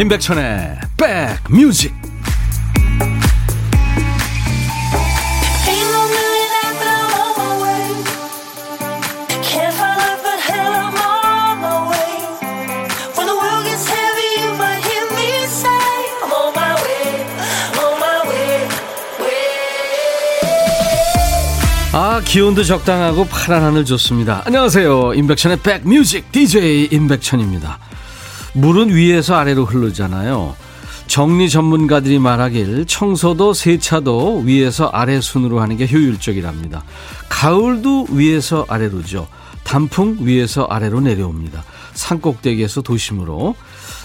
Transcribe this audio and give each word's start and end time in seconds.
임백천의 0.00 0.78
백뮤직. 0.96 1.92
아 21.92 22.22
기온도 22.24 22.64
적당하고 22.64 23.26
파란 23.26 23.62
하늘 23.64 23.84
좋습니다. 23.84 24.44
안녕하세요. 24.46 25.12
임백천의 25.12 25.58
백뮤직 25.58 26.32
DJ 26.32 26.88
임백천입니다 26.90 27.89
물은 28.54 28.90
위에서 28.94 29.36
아래로 29.36 29.64
흐르잖아요. 29.64 30.54
정리 31.06 31.50
전문가들이 31.50 32.18
말하길 32.20 32.86
청소도 32.86 33.52
세차도 33.52 34.42
위에서 34.44 34.86
아래 34.86 35.20
순으로 35.20 35.60
하는 35.60 35.76
게 35.76 35.88
효율적이랍니다. 35.90 36.84
가을도 37.28 38.06
위에서 38.10 38.64
아래로죠. 38.68 39.26
단풍 39.64 40.18
위에서 40.20 40.64
아래로 40.64 41.00
내려옵니다. 41.00 41.64
산 41.94 42.20
꼭대기에서 42.20 42.82
도심으로. 42.82 43.56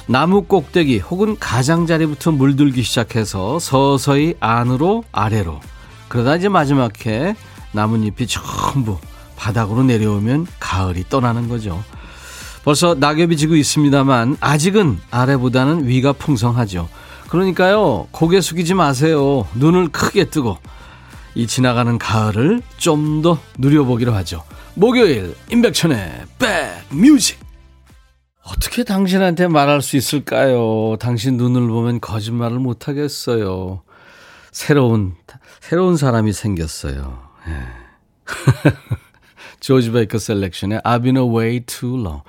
나무 0.08 0.44
꼭대기 0.44 1.00
혹은 1.00 1.38
가장자리부터 1.40 2.32
물들기 2.32 2.84
시작해서 2.84 3.60
서서히 3.60 4.36
안으로 4.40 5.04
아래로. 5.12 5.60
그러다 6.08 6.36
이제 6.36 6.50
마지막에 6.50 7.36
나뭇잎이 7.72 8.28
전부 8.28 8.98
바닥으로 9.36 9.84
내려오면 9.84 10.48
가을이 10.60 11.06
떠나는 11.10 11.50
거죠. 11.50 11.84
벌써 12.66 12.96
낙엽이 12.96 13.38
지고 13.38 13.56
있습니다만 13.56 14.38
아직은 14.40 15.00
아래보다는 15.12 15.88
위가 15.88 16.14
풍성하죠. 16.14 16.90
그러니까요, 17.30 18.08
고개 18.12 18.42
숙이지 18.42 18.74
마세요. 18.74 19.48
눈을 19.54 19.90
크게 19.90 20.26
뜨고 20.26 20.58
이 21.36 21.46
지나가는 21.48 21.98
가을을 22.00 22.62
좀 22.78 23.22
더 23.22 23.40
누려보기로 23.60 24.14
하죠. 24.16 24.44
목요일 24.74 25.36
임백천의 25.52 26.24
백뮤직 26.90 27.40
어떻게 28.44 28.84
당신한테 28.84 29.48
말할 29.48 29.82
수 29.82 29.96
있을까요? 29.96 30.96
당신 31.00 31.38
눈을 31.38 31.68
보면 31.68 32.02
거짓말을 32.02 32.60
못 32.60 32.88
하겠어요. 32.88 33.84
새로운 34.52 35.16
새로운 35.62 35.98
사람이 35.98 36.34
생겼어요. 36.34 37.20
예. 37.48 37.54
조지 39.60 39.92
베이커 39.92 40.18
셀렉션의 40.20 40.80
I've 40.84 41.04
been 41.04 41.18
away 41.18 41.60
too 41.62 42.00
long. 42.00 42.22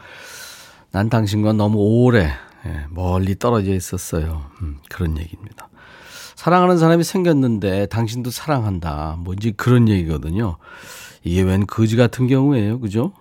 난 0.96 1.10
당신과 1.10 1.52
너무 1.52 1.76
오래 1.76 2.32
예, 2.64 2.86
멀리 2.88 3.38
떨어져 3.38 3.74
있었어요. 3.74 4.46
음, 4.62 4.78
그런 4.88 5.18
얘기입니다. 5.18 5.68
사랑하는 6.36 6.78
사람이 6.78 7.04
생겼는데 7.04 7.84
당신도 7.88 8.30
사랑한다. 8.30 9.16
뭔지 9.18 9.52
그런 9.52 9.90
얘기거든요. 9.90 10.56
이게 11.22 11.42
웬 11.42 11.66
거지 11.66 11.96
같은 11.96 12.28
경우예요. 12.28 12.80
그죠? 12.80 13.12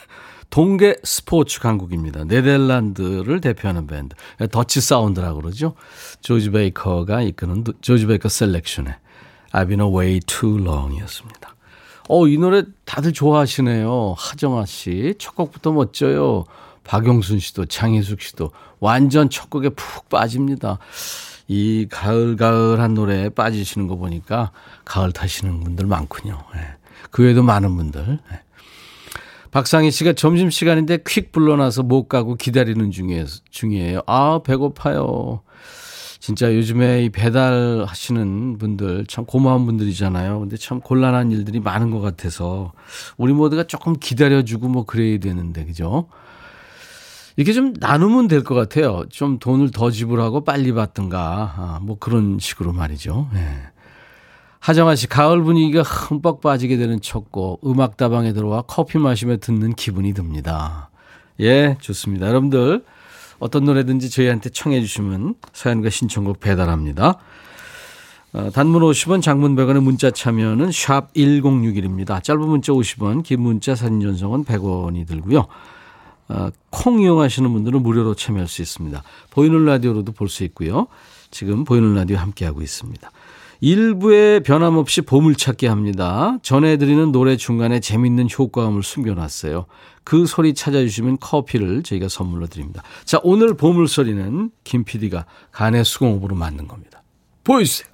동계 0.48 0.96
스포츠 1.04 1.60
강국입니다. 1.60 2.24
네덜란드를 2.24 3.42
대표하는 3.42 3.86
밴드. 3.86 4.16
Dutch 4.50 4.80
sound라고 4.80 5.42
그러죠. 5.42 5.74
조지 6.22 6.48
베이커가 6.48 7.20
이끄는 7.20 7.64
조지 7.82 8.06
베이커 8.06 8.30
셀렉션의 8.30 8.94
I've 9.52 9.68
been 9.68 9.82
away 9.82 10.20
too 10.20 10.58
long 10.58 10.96
이었습니다. 10.96 11.54
어, 12.08 12.26
이 12.26 12.38
노래 12.38 12.62
다들 12.86 13.12
좋아하시네요. 13.12 14.14
하정아 14.16 14.64
씨. 14.64 15.14
첫 15.18 15.34
곡부터 15.34 15.72
멋져요. 15.72 16.46
박용순 16.90 17.38
씨도 17.38 17.66
장혜숙 17.66 18.20
씨도 18.20 18.50
완전 18.80 19.30
첫 19.30 19.48
곡에 19.48 19.68
푹 19.68 20.08
빠집니다. 20.08 20.78
이 21.46 21.86
가을가을한 21.88 22.94
노래에 22.94 23.28
빠지시는 23.28 23.86
거 23.86 23.94
보니까 23.94 24.50
가을 24.84 25.12
타시는 25.12 25.60
분들 25.60 25.86
많군요. 25.86 26.36
네. 26.52 26.60
그 27.12 27.22
외에도 27.22 27.44
많은 27.44 27.76
분들. 27.76 28.18
네. 28.28 28.40
박상희 29.52 29.92
씨가 29.92 30.14
점심시간인데 30.14 31.04
퀵 31.06 31.30
불러놔서 31.30 31.84
못 31.84 32.08
가고 32.08 32.34
기다리는 32.34 32.90
중에, 32.90 33.24
중이에요. 33.50 34.00
아, 34.08 34.40
배고파요. 34.44 35.42
진짜 36.18 36.52
요즘에 36.52 37.04
이 37.04 37.10
배달 37.10 37.84
하시는 37.86 38.58
분들 38.58 39.06
참 39.06 39.24
고마운 39.26 39.64
분들이잖아요. 39.64 40.40
근데 40.40 40.56
참 40.56 40.80
곤란한 40.80 41.30
일들이 41.30 41.60
많은 41.60 41.92
것 41.92 42.00
같아서 42.00 42.72
우리 43.16 43.32
모두가 43.32 43.62
조금 43.62 43.94
기다려주고 43.94 44.66
뭐 44.66 44.84
그래야 44.84 45.18
되는데, 45.18 45.64
그죠? 45.64 46.08
이렇게 47.40 47.54
좀 47.54 47.72
나누면 47.80 48.28
될 48.28 48.44
것 48.44 48.54
같아요. 48.54 49.04
좀 49.08 49.38
돈을 49.38 49.70
더 49.70 49.90
지불하고 49.90 50.44
빨리 50.44 50.74
받든가, 50.74 51.54
아, 51.56 51.78
뭐 51.80 51.96
그런 51.98 52.38
식으로 52.38 52.74
말이죠. 52.74 53.30
예. 53.34 53.62
하정아 54.58 54.94
씨, 54.94 55.06
가을 55.06 55.42
분위기가 55.42 55.80
흠뻑 55.82 56.42
빠지게 56.42 56.76
되는 56.76 57.00
첫 57.00 57.32
곡, 57.32 57.66
음악다방에 57.66 58.34
들어와 58.34 58.60
커피 58.60 58.98
마시며 58.98 59.38
듣는 59.38 59.72
기분이 59.72 60.12
듭니다. 60.12 60.90
예, 61.40 61.78
좋습니다. 61.80 62.28
여러분들, 62.28 62.84
어떤 63.38 63.64
노래든지 63.64 64.10
저희한테 64.10 64.50
청해 64.50 64.82
주시면 64.82 65.36
사연과 65.54 65.88
신청곡 65.88 66.40
배달합니다. 66.40 67.14
어, 68.34 68.50
단문 68.50 68.82
50원, 68.82 69.22
장문 69.22 69.56
100원의 69.56 69.82
문자 69.82 70.10
참여는 70.10 70.72
샵 70.72 71.10
1061입니다. 71.14 72.22
짧은 72.22 72.46
문자 72.46 72.74
50원, 72.74 73.22
긴 73.22 73.40
문자 73.40 73.74
사진 73.74 74.02
전송은 74.02 74.44
100원이 74.44 75.06
들고요. 75.06 75.46
어, 76.30 76.50
콩 76.70 77.00
이용하시는 77.00 77.52
분들은 77.52 77.82
무료로 77.82 78.14
참여할 78.14 78.46
수 78.48 78.62
있습니다. 78.62 79.02
보이는 79.30 79.64
라디오로도 79.64 80.12
볼 80.12 80.28
수 80.28 80.44
있고요. 80.44 80.86
지금 81.32 81.64
보이는 81.64 81.94
라디오 81.94 82.16
함께하고 82.18 82.62
있습니다. 82.62 83.10
일부에 83.62 84.40
변함없이 84.40 85.02
보물찾기 85.02 85.66
합니다. 85.66 86.38
전해드리는 86.42 87.12
노래 87.12 87.36
중간에 87.36 87.78
재밌는 87.80 88.28
효과음을 88.38 88.82
숨겨놨어요. 88.82 89.66
그 90.02 90.24
소리 90.24 90.54
찾아주시면 90.54 91.18
커피를 91.18 91.82
저희가 91.82 92.08
선물로 92.08 92.46
드립니다. 92.46 92.82
자, 93.04 93.20
오늘 93.22 93.52
보물소리는 93.54 94.50
김 94.64 94.84
PD가 94.84 95.26
간의 95.52 95.84
수공업으로 95.84 96.36
만든 96.36 96.66
겁니다. 96.68 97.02
보여주세요. 97.44 97.86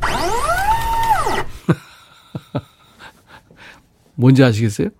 뭔지 4.16 4.44
아시겠어요? 4.44 4.90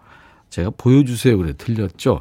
제가 0.55 0.71
보여주세요. 0.77 1.37
그래. 1.37 1.53
들렸죠? 1.59 2.21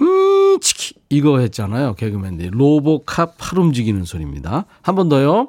음, 0.00 0.58
치키. 0.60 0.94
이거 1.08 1.38
했잖아요. 1.38 1.94
개그맨들이. 1.94 2.50
로보캅 2.50 3.36
팔 3.38 3.58
움직이는 3.60 4.04
소리입니다. 4.04 4.66
한 4.82 4.94
번 4.96 5.08
더요. 5.08 5.48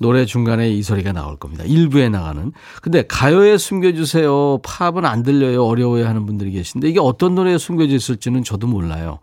노래 0.00 0.26
중간에 0.26 0.70
이 0.70 0.82
소리가 0.82 1.12
나올 1.12 1.36
겁니다. 1.36 1.64
일부에 1.64 2.08
나가는. 2.08 2.52
근데 2.82 3.02
가요에 3.08 3.56
숨겨주세요. 3.58 4.58
팝은 4.62 5.04
안 5.06 5.22
들려요. 5.24 5.64
어려워요 5.64 6.06
하는 6.06 6.24
분들이 6.26 6.52
계신데 6.52 6.88
이게 6.88 7.00
어떤 7.00 7.34
노래에 7.34 7.58
숨겨져 7.58 7.94
있을지는 7.96 8.44
저도 8.44 8.66
몰라요. 8.68 9.18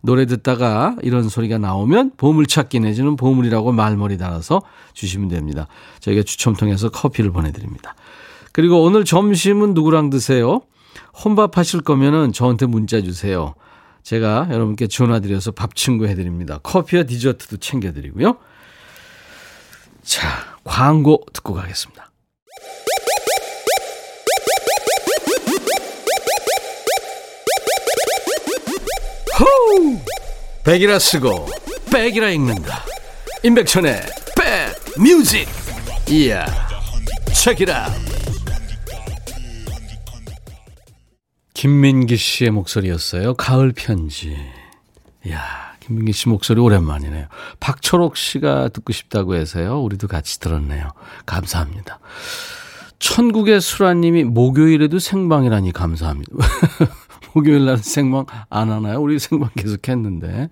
노래 0.00 0.24
듣다가 0.26 0.96
이런 1.02 1.28
소리가 1.28 1.58
나오면 1.58 2.12
보물찾기 2.16 2.80
내지는 2.80 3.16
보물이라고 3.16 3.72
말머리 3.72 4.16
달아서 4.16 4.62
주시면 4.94 5.28
됩니다. 5.28 5.66
저희가 6.00 6.22
추첨 6.22 6.54
통해서 6.54 6.88
커피를 6.88 7.30
보내드립니다. 7.32 7.94
그리고 8.54 8.84
오늘 8.84 9.04
점심은 9.04 9.74
누구랑 9.74 10.10
드세요? 10.10 10.62
혼밥 11.24 11.58
하실 11.58 11.80
거면은 11.80 12.32
저한테 12.32 12.66
문자 12.66 13.00
주세요. 13.00 13.56
제가 14.04 14.46
여러분께 14.48 14.86
전화드려서 14.86 15.50
밥 15.50 15.74
친구 15.74 16.06
해드립니다. 16.06 16.60
커피와 16.62 17.02
디저트도 17.02 17.56
챙겨드리고요. 17.56 18.36
자, 20.04 20.28
광고 20.62 21.26
듣고 21.32 21.52
가겠습니다. 21.54 22.12
호우! 29.40 29.98
백이라 30.62 31.00
쓰고 31.00 31.48
백이라 31.92 32.30
읽는다. 32.30 32.84
임백천의 33.42 34.00
백 34.36 35.02
뮤직. 35.02 35.48
이야. 36.08 36.46
책이라. 37.34 38.13
김민기 41.54 42.16
씨의 42.16 42.50
목소리였어요. 42.50 43.34
가을 43.34 43.72
편지. 43.74 44.36
이야. 45.26 45.38
김민기 45.80 46.12
씨 46.12 46.28
목소리 46.28 46.60
오랜만이네요. 46.60 47.26
박철옥 47.60 48.16
씨가 48.16 48.68
듣고 48.68 48.92
싶다고 48.92 49.34
해서요. 49.34 49.80
우리도 49.82 50.08
같이 50.08 50.40
들었네요. 50.40 50.88
감사합니다. 51.26 52.00
천국의 52.98 53.60
수라님이 53.60 54.24
목요일에도 54.24 54.98
생방이라니 54.98 55.72
감사합니다. 55.72 56.32
목요일 57.34 57.66
날 57.66 57.78
생방 57.78 58.24
안 58.48 58.70
하나요? 58.70 59.00
우리 59.00 59.18
생방 59.18 59.50
계속 59.56 59.88
했는데. 59.88 60.48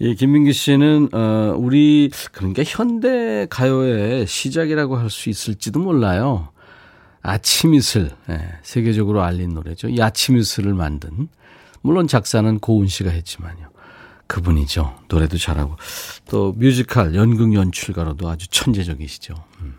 예, 0.00 0.14
김민기 0.14 0.52
씨는, 0.52 1.08
어, 1.12 1.54
우리, 1.56 2.10
그러니까 2.32 2.62
현대 2.66 3.46
가요의 3.48 4.26
시작이라고 4.26 4.96
할 4.96 5.08
수 5.10 5.30
있을지도 5.30 5.78
몰라요. 5.80 6.48
아침 7.26 7.74
이슬, 7.74 8.10
예, 8.28 8.40
세계적으로 8.62 9.22
알린 9.22 9.54
노래죠. 9.54 9.88
이 9.88 10.00
아침 10.00 10.36
이슬을 10.36 10.74
만든 10.74 11.28
물론 11.82 12.06
작사는 12.06 12.58
고은 12.58 12.86
씨가 12.86 13.10
했지만요. 13.10 13.68
그분이죠. 14.26 14.94
노래도 15.08 15.38
잘하고 15.38 15.76
또 16.28 16.52
뮤지컬 16.56 17.14
연극 17.14 17.54
연출가로도 17.54 18.28
아주 18.28 18.48
천재적이시죠. 18.48 19.34
음. 19.60 19.74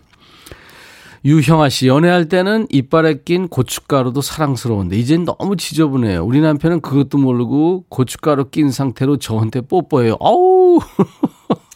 유형아 1.26 1.70
씨 1.70 1.88
연애할 1.88 2.30
때는 2.30 2.68
이빨에 2.70 3.24
낀 3.26 3.48
고춧가루도 3.50 4.22
사랑스러운데 4.22 4.96
이젠 4.98 5.26
너무 5.26 5.58
지저분해요. 5.58 6.24
우리 6.24 6.40
남편은 6.40 6.82
그것도 6.82 7.18
모르고 7.18 7.86
고춧가루 7.90 8.50
낀 8.50 8.72
상태로 8.72 9.18
저한테 9.18 9.62
뽀뽀해요. 9.62 10.16
아우 10.22 10.80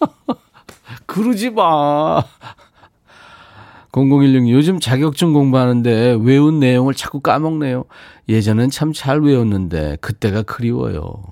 그러지 1.06 1.50
마. 1.50 2.24
0016 3.94 4.50
요즘 4.50 4.80
자격증 4.80 5.34
공부하는데 5.34 6.18
외운 6.22 6.60
내용을 6.60 6.94
자꾸 6.94 7.20
까먹네요. 7.20 7.86
예전엔 8.30 8.70
참 8.70 8.94
잘 8.94 9.20
외웠는데 9.22 9.98
그때가 10.02 10.44
그리워요. 10.44 11.24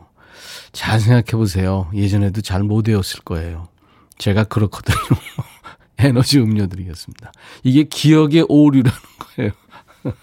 잘 0.71 0.99
생각해 0.99 1.31
보세요. 1.37 1.89
예전에도 1.93 2.41
잘 2.41 2.63
못 2.63 2.87
외웠을 2.87 3.21
거예요. 3.23 3.67
제가 4.17 4.43
그렇거든요. 4.45 4.97
에너지 5.99 6.39
음료 6.39 6.67
드리겠습니다. 6.67 7.31
이게 7.63 7.83
기억의 7.83 8.45
오류라는 8.49 8.97
거예요. 9.35 9.51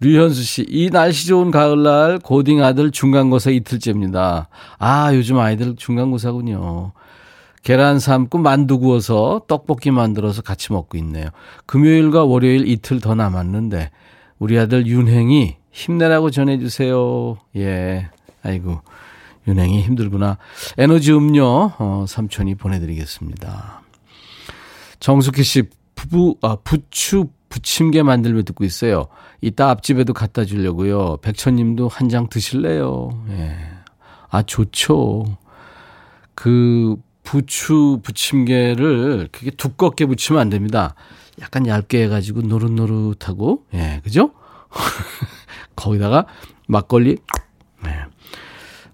류현수 0.00 0.42
씨, 0.42 0.66
이 0.68 0.90
날씨 0.90 1.26
좋은 1.26 1.50
가을날 1.50 2.18
고딩 2.20 2.62
아들 2.62 2.90
중간고사 2.90 3.50
이틀째입니다. 3.50 4.48
아, 4.78 5.14
요즘 5.14 5.38
아이들 5.38 5.74
중간고사군요. 5.76 6.92
계란 7.62 7.98
삶고 7.98 8.38
만두 8.38 8.78
구워서 8.78 9.42
떡볶이 9.48 9.90
만들어서 9.90 10.42
같이 10.42 10.72
먹고 10.72 10.96
있네요. 10.98 11.28
금요일과 11.66 12.24
월요일 12.24 12.66
이틀 12.68 13.00
더 13.00 13.14
남았는데 13.14 13.90
우리 14.38 14.58
아들 14.58 14.86
윤행이 14.86 15.56
힘내라고 15.70 16.30
전해주세요. 16.30 17.38
예. 17.56 18.08
아이고, 18.42 18.80
윤행이 19.46 19.82
힘들구나. 19.82 20.38
에너지 20.76 21.12
음료, 21.12 21.72
어, 21.78 22.04
삼촌이 22.08 22.54
보내드리겠습니다. 22.56 23.82
정숙희 25.00 25.42
씨, 25.42 25.62
부부, 25.94 26.36
아, 26.42 26.56
부추 26.62 27.28
부침개 27.48 28.02
만들며 28.02 28.42
듣고 28.42 28.64
있어요. 28.64 29.06
이따 29.40 29.70
앞집에도 29.70 30.12
갖다 30.12 30.44
주려고요. 30.44 31.16
백천님도 31.22 31.88
한 31.88 32.08
장 32.08 32.28
드실래요? 32.28 33.10
예. 33.30 33.56
아, 34.30 34.42
좋죠. 34.42 35.24
그, 36.34 36.96
부추 37.28 38.00
부침개를 38.02 39.28
그게 39.30 39.50
두껍게 39.50 40.06
부치면 40.06 40.40
안 40.40 40.48
됩니다. 40.48 40.94
약간 41.42 41.66
얇게 41.66 42.04
해가지고 42.04 42.40
노릇노릇하고, 42.40 43.64
예, 43.74 44.00
그죠? 44.02 44.30
거기다가 45.76 46.24
막걸리, 46.68 47.18
네. 47.84 47.90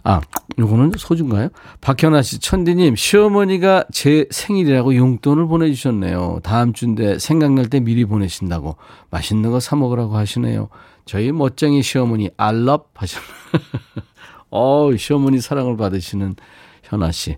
아, 0.03 0.21
요거는 0.59 0.91
소주인가요? 0.99 1.51
박현아 1.81 2.23
씨, 2.23 2.41
천디님, 2.41 2.97
시어머니가 2.97 3.85
제 3.93 4.27
생일이라고 4.33 4.97
용돈을 4.97 5.47
보내주셨네요. 5.47 6.41
다음 6.43 6.73
주인데 6.73 7.21
생각날 7.21 7.67
때 7.71 7.79
미리 7.79 8.05
보내신다고 8.05 8.77
맛있는 9.11 9.53
거 9.53 9.61
사 9.61 9.77
먹으라고 9.77 10.17
하시네요. 10.17 10.71
저희 11.07 11.31
멋쟁이 11.31 11.85
시어머니, 11.85 12.31
알럽 12.37 12.91
하셨나. 12.95 13.27
어, 14.51 14.91
시어머니 14.97 15.41
사랑을 15.41 15.77
받으시는 15.77 16.35
현아 16.83 17.13
씨. 17.13 17.37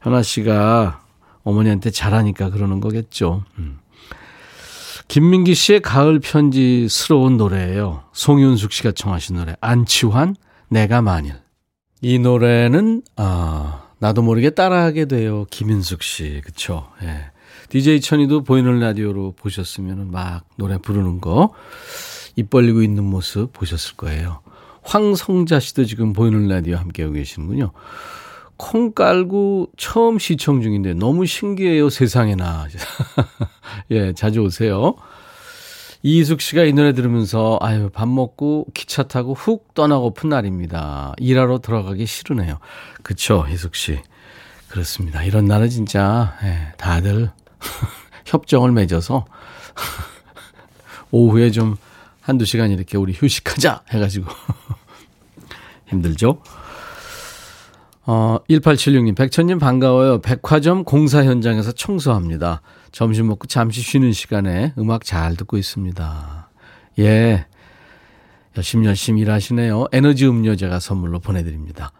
현아 0.00 0.22
씨가 0.22 1.02
어머니한테 1.42 1.90
잘하니까 1.90 2.50
그러는 2.50 2.80
거겠죠. 2.80 3.44
음. 3.58 3.78
김민기 5.08 5.54
씨의 5.54 5.80
가을 5.80 6.20
편지스러운 6.20 7.36
노래예요. 7.36 8.04
송윤숙 8.12 8.72
씨가 8.72 8.92
청하신 8.92 9.36
노래 9.36 9.56
안치환 9.60 10.36
내가 10.68 11.02
만일. 11.02 11.34
이 12.00 12.18
노래는 12.18 13.02
아 13.16 13.88
나도 13.98 14.22
모르게 14.22 14.50
따라하게 14.50 15.06
돼요. 15.06 15.46
김인숙 15.50 16.02
씨. 16.02 16.40
그쵸? 16.44 16.88
예. 17.02 17.30
DJ 17.68 18.00
천이도 18.00 18.42
보이는 18.42 18.80
라디오로 18.80 19.34
보셨으면 19.36 20.10
막 20.10 20.44
노래 20.56 20.78
부르는 20.78 21.20
거, 21.20 21.54
입 22.34 22.50
벌리고 22.50 22.82
있는 22.82 23.04
모습 23.04 23.52
보셨을 23.52 23.96
거예요. 23.96 24.40
황성자 24.82 25.60
씨도 25.60 25.84
지금 25.84 26.12
보이는 26.12 26.48
라디오 26.48 26.76
함께하고 26.76 27.14
계시는군요. 27.14 27.70
콩 28.60 28.92
깔고 28.92 29.68
처음 29.78 30.18
시청 30.18 30.60
중인데 30.60 30.92
너무 30.92 31.24
신기해요, 31.24 31.88
세상에나. 31.88 32.66
예, 33.90 34.12
자주 34.12 34.42
오세요. 34.42 34.96
이희숙 36.02 36.42
씨가 36.42 36.64
이 36.64 36.74
노래 36.74 36.92
들으면서 36.92 37.58
아유, 37.62 37.88
밥 37.90 38.06
먹고 38.06 38.66
기차 38.74 39.04
타고 39.04 39.32
훅 39.32 39.72
떠나고픈 39.72 40.28
날입니다. 40.28 41.14
일하러 41.16 41.60
들어가기 41.60 42.04
싫으네요. 42.04 42.58
그쵸, 43.02 43.46
희숙 43.48 43.74
씨. 43.74 43.98
그렇습니다. 44.68 45.22
이런 45.24 45.46
날은 45.46 45.70
진짜 45.70 46.36
예, 46.44 46.74
다들 46.76 47.30
협정을 48.26 48.72
맺어서 48.72 49.24
오후에 51.10 51.50
좀 51.50 51.76
한두 52.20 52.44
시간 52.44 52.70
이렇게 52.70 52.98
우리 52.98 53.14
휴식하자 53.14 53.84
해가지고 53.90 54.30
힘들죠? 55.86 56.42
어, 58.06 58.38
1876님, 58.48 59.14
백천님 59.14 59.58
반가워요. 59.58 60.20
백화점 60.20 60.84
공사 60.84 61.24
현장에서 61.24 61.72
청소합니다. 61.72 62.62
점심 62.92 63.28
먹고 63.28 63.46
잠시 63.46 63.82
쉬는 63.82 64.12
시간에 64.12 64.72
음악 64.78 65.04
잘 65.04 65.36
듣고 65.36 65.58
있습니다. 65.58 66.48
예. 67.00 67.46
열심히 68.56 68.86
열심히 68.86 69.20
일하시네요. 69.22 69.86
에너지 69.92 70.26
음료 70.26 70.56
제가 70.56 70.80
선물로 70.80 71.20
보내드립니다. 71.20 71.92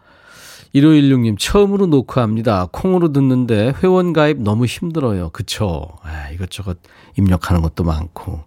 1516님, 0.74 1.36
처음으로 1.38 1.86
녹화합니다. 1.86 2.68
콩으로 2.72 3.12
듣는데 3.12 3.74
회원 3.82 4.12
가입 4.12 4.40
너무 4.40 4.66
힘들어요. 4.66 5.30
그쵸? 5.30 5.86
아, 6.02 6.30
이것저것 6.30 6.78
입력하는 7.18 7.60
것도 7.60 7.84
많고. 7.84 8.44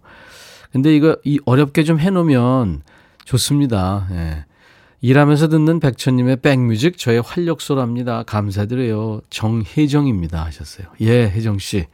근데 0.72 0.94
이거 0.94 1.16
이 1.24 1.38
어렵게 1.44 1.84
좀 1.84 2.00
해놓으면 2.00 2.82
좋습니다. 3.24 4.08
예. 4.10 4.44
일하면서 5.04 5.48
듣는 5.48 5.80
백천님의 5.80 6.36
백뮤직 6.38 6.96
저의 6.96 7.20
활력소랍니다. 7.20 8.22
감사드려요. 8.22 9.20
정혜정입니다. 9.28 10.42
하셨어요. 10.46 10.86
예, 11.02 11.28
혜정 11.28 11.58
씨. 11.58 11.84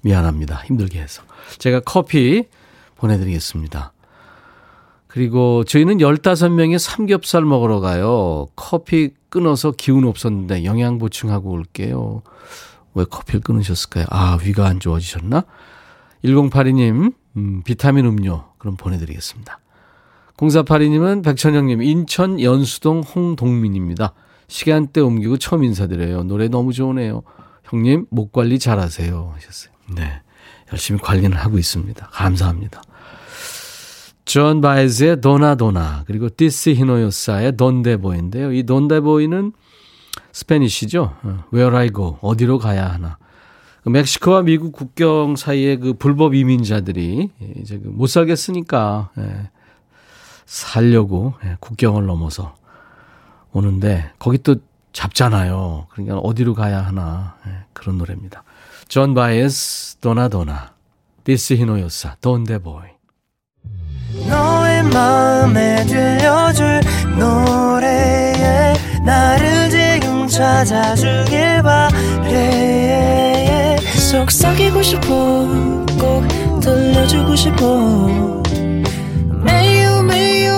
미안합니다. 0.00 0.64
힘들게 0.64 1.00
해서. 1.00 1.22
제가 1.58 1.78
커피 1.78 2.48
보내드리겠습니다. 2.96 3.92
그리고 5.06 5.62
저희는 5.62 5.98
15명이 5.98 6.80
삼겹살 6.80 7.44
먹으러 7.44 7.78
가요. 7.78 8.48
커피 8.56 9.10
끊어서 9.28 9.70
기운 9.70 10.04
없었는데 10.04 10.64
영양 10.64 10.98
보충하고 10.98 11.52
올게요. 11.52 12.22
왜 12.94 13.04
커피를 13.04 13.40
끊으셨을까요? 13.40 14.06
아, 14.10 14.36
위가 14.42 14.66
안 14.66 14.80
좋아지셨나? 14.80 15.44
1082님, 16.24 17.14
음, 17.36 17.62
비타민 17.62 18.04
음료 18.04 18.46
그럼 18.58 18.76
보내드리겠습니다. 18.76 19.60
0482님은 20.38 21.24
백천영님, 21.24 21.82
인천 21.82 22.40
연수동 22.40 23.00
홍동민입니다. 23.00 24.14
시간대 24.46 25.00
옮기고 25.00 25.36
처음 25.36 25.64
인사드려요. 25.64 26.22
노래 26.22 26.48
너무 26.48 26.72
좋으네요. 26.72 27.22
형님, 27.64 28.06
목 28.10 28.32
관리 28.32 28.58
잘 28.58 28.78
하세요. 28.78 29.32
하셨어요. 29.34 29.72
네. 29.94 30.22
열심히 30.72 31.00
관리는 31.00 31.36
하고 31.36 31.58
있습니다. 31.58 32.08
감사합니다. 32.12 32.82
존 34.24 34.60
바에즈의 34.60 35.20
도나도나, 35.20 36.04
그리고 36.06 36.28
티시 36.28 36.70
이노호사의 36.70 37.56
Donde 37.56 37.88
Voy인데요. 37.88 38.52
이 38.52 38.62
Donde 38.62 39.00
Voy는 39.00 39.52
Spanish죠. 40.32 41.14
어, 41.22 41.44
Where 41.52 41.76
I 41.76 41.90
go, 41.90 42.18
어디로 42.20 42.58
가야 42.58 42.92
하나. 42.92 43.18
멕시코와 43.84 44.42
미국 44.42 44.72
국경 44.72 45.36
사이에 45.36 45.76
그 45.76 45.94
불법 45.94 46.34
이민자들이 46.34 47.30
이제 47.56 47.78
그못 47.78 48.10
살겠으니까 48.10 49.10
예, 49.18 49.50
살려고 50.48 51.34
예, 51.44 51.56
국경을 51.60 52.06
넘어서 52.06 52.56
오는데 53.52 54.10
거기 54.18 54.38
또 54.38 54.56
잡잖아요. 54.92 55.86
그러니까 55.90 56.16
어디로 56.18 56.54
가야 56.54 56.80
하나 56.80 57.36
예, 57.46 57.50
그런 57.74 57.98
노래입니다. 57.98 58.42
존 58.88 59.12
바에즈 59.12 59.98
도나도나 59.98 60.72
티시 61.24 61.54
이노호사 61.54 62.16
Donde 62.22 62.60
Voy 62.60 62.84
너의 64.26 64.82
마음에 64.84 65.84
들려줄 65.84 66.80
노래에 67.18 68.72
나를 69.04 69.68
지금 69.68 70.26
찾아주길 70.26 71.62
바래 71.62 73.76
속삭이고 74.10 74.82
싶어 74.82 75.46
꼭 76.00 76.26
들려주고 76.62 77.36
싶어 77.36 78.38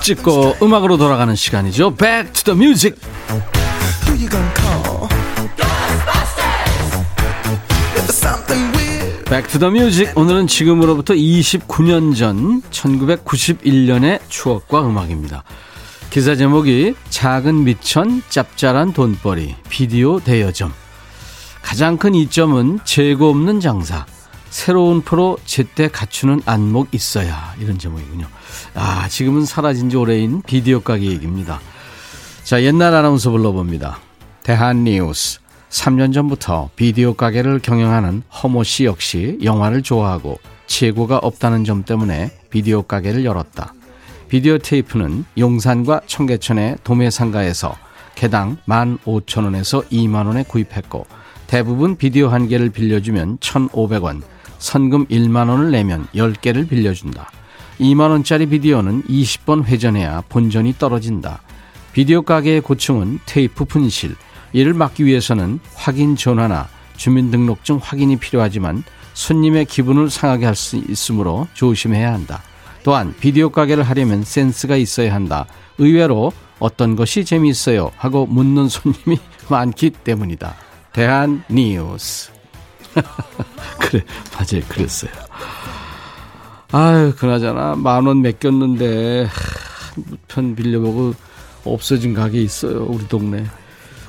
찍고 0.00 0.56
음악으로 0.62 0.96
돌아가는 0.96 1.34
시간이죠. 1.34 1.94
Back 1.94 2.32
to 2.32 2.54
the 2.54 2.56
music. 2.56 3.00
Music. 9.70 10.12
오늘은 10.16 10.46
지금으로부터 10.48 11.14
29년 11.14 12.16
전 12.16 12.62
1991년의 12.62 14.20
추억과 14.28 14.86
음악입니다. 14.86 15.44
기사 16.10 16.34
제목이 16.34 16.94
작은 17.10 17.62
미천 17.64 18.22
짭짤한 18.28 18.92
돈벌이 18.92 19.54
비디오 19.68 20.18
대여점. 20.18 20.72
가장 21.62 21.96
큰 21.96 22.16
이점은 22.16 22.80
재고 22.84 23.30
없는 23.30 23.60
장사. 23.60 24.06
새로운 24.50 25.02
프로 25.02 25.38
제때 25.44 25.86
갖추는 25.86 26.42
안목 26.44 26.92
있어야 26.92 27.54
이런 27.60 27.78
제목이군요. 27.78 28.26
아 28.74 29.08
지금은 29.08 29.44
사라진 29.44 29.90
지 29.90 29.96
오래인 29.96 30.42
비디오 30.42 30.80
가게 30.80 31.06
얘기입니다. 31.06 31.60
자 32.44 32.62
옛날 32.62 32.94
아나운서 32.94 33.30
불러봅니다. 33.30 33.98
대한뉴스 34.42 35.40
3년 35.70 36.12
전부터 36.12 36.70
비디오 36.76 37.14
가게를 37.14 37.60
경영하는 37.60 38.22
허모 38.42 38.64
씨 38.64 38.84
역시 38.84 39.38
영화를 39.42 39.82
좋아하고 39.82 40.38
재고가 40.66 41.18
없다는 41.18 41.64
점 41.64 41.84
때문에 41.84 42.30
비디오 42.50 42.82
가게를 42.82 43.24
열었다. 43.24 43.74
비디오 44.28 44.58
테이프는 44.58 45.24
용산과 45.38 46.02
청계천의 46.06 46.78
도매상가에서 46.84 47.76
개당 48.14 48.56
15,000원에서 48.66 49.88
2만원에 49.88 50.46
구입했고 50.46 51.06
대부분 51.46 51.96
비디오 51.96 52.28
한 52.28 52.46
개를 52.46 52.70
빌려주면 52.70 53.38
1,500원, 53.38 54.22
선금 54.58 55.06
1만원을 55.06 55.70
내면 55.70 56.06
10개를 56.14 56.68
빌려준다. 56.68 57.28
2만원짜리 57.80 58.50
비디오는 58.50 59.02
20번 59.04 59.64
회전해야 59.64 60.22
본전이 60.28 60.74
떨어진다. 60.78 61.40
비디오 61.92 62.22
가게의 62.22 62.60
고충은 62.60 63.20
테이프 63.26 63.64
분실. 63.64 64.14
이를 64.52 64.74
막기 64.74 65.04
위해서는 65.04 65.60
확인 65.74 66.14
전화나 66.16 66.68
주민등록증 66.96 67.78
확인이 67.82 68.16
필요하지만 68.16 68.84
손님의 69.14 69.64
기분을 69.64 70.10
상하게 70.10 70.46
할 70.46 70.54
수 70.54 70.76
있으므로 70.76 71.48
조심해야 71.54 72.12
한다. 72.12 72.42
또한 72.82 73.14
비디오 73.20 73.50
가게를 73.50 73.82
하려면 73.84 74.22
센스가 74.24 74.76
있어야 74.76 75.14
한다. 75.14 75.46
의외로 75.78 76.32
어떤 76.58 76.96
것이 76.96 77.24
재미있어요 77.24 77.90
하고 77.96 78.26
묻는 78.26 78.68
손님이 78.68 79.18
많기 79.48 79.90
때문이다. 79.90 80.54
대한 80.92 81.42
뉴스. 81.48 82.30
그래, 83.78 84.04
맞아요. 84.34 84.62
그랬어요. 84.68 85.10
아유, 86.72 87.12
그나저나 87.16 87.74
만 87.76 88.06
원 88.06 88.22
맡겼는데 88.22 89.28
편 90.28 90.54
빌려보고 90.54 91.14
없어진 91.64 92.14
가게 92.14 92.40
있어요. 92.42 92.84
우리 92.88 93.06
동네. 93.08 93.44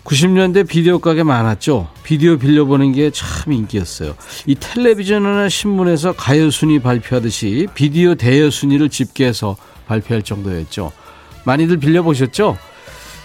90년대 0.03 0.67
비디오 0.67 0.99
가게 0.99 1.23
많았죠. 1.23 1.87
비디오 2.03 2.37
빌려보는 2.37 2.91
게 2.93 3.11
참 3.11 3.53
인기였어요. 3.53 4.15
이 4.47 4.55
텔레비전이나 4.55 5.49
신문에서 5.49 6.13
가요 6.13 6.49
순위 6.49 6.79
발표하듯이 6.79 7.67
비디오 7.73 8.15
대여 8.15 8.49
순위를 8.49 8.89
집계해서 8.89 9.57
발표할 9.87 10.21
정도였죠. 10.23 10.91
많이들 11.45 11.77
빌려보셨죠? 11.77 12.57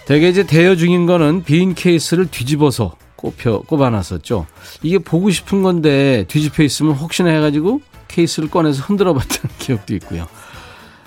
대개 0.07 0.29
이제 0.29 0.45
대여 0.45 0.77
중인 0.77 1.07
거는 1.07 1.45
빈 1.45 1.75
케이스를 1.75 2.27
뒤집어서 2.31 2.97
꼽혀 3.17 3.61
꼽아놨었죠. 3.61 4.47
이게 4.83 4.99
보고 4.99 5.31
싶은 5.31 5.63
건데 5.63 6.25
뒤집혀 6.29 6.63
있으면 6.63 6.93
혹시나 6.95 7.31
해가지고 7.31 7.81
케이스를 8.17 8.51
꺼내서 8.51 8.83
흔들어 8.83 9.13
봤다는 9.13 9.55
기억도 9.59 9.95
있고요. 9.97 10.27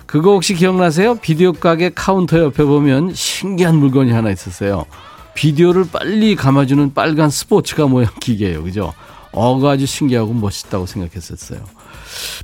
그거 0.06 0.32
혹시 0.32 0.54
기억나세요? 0.54 1.16
비디오 1.16 1.54
가게 1.54 1.92
카운터 1.94 2.40
옆에 2.40 2.64
보면 2.64 3.14
신기한 3.14 3.76
물건이 3.76 4.12
하나 4.12 4.32
있었어요. 4.32 4.86
비디오를 5.36 5.86
빨리 5.92 6.36
감아주는 6.36 6.94
빨간 6.94 7.30
스포츠카 7.30 7.88
모양 7.88 8.10
기계예요. 8.22 8.64
그죠? 8.64 8.94
어가 9.32 9.72
아주 9.72 9.86
신기하고 9.86 10.34
멋있다고 10.34 10.88
생각했었어요. 10.88 11.60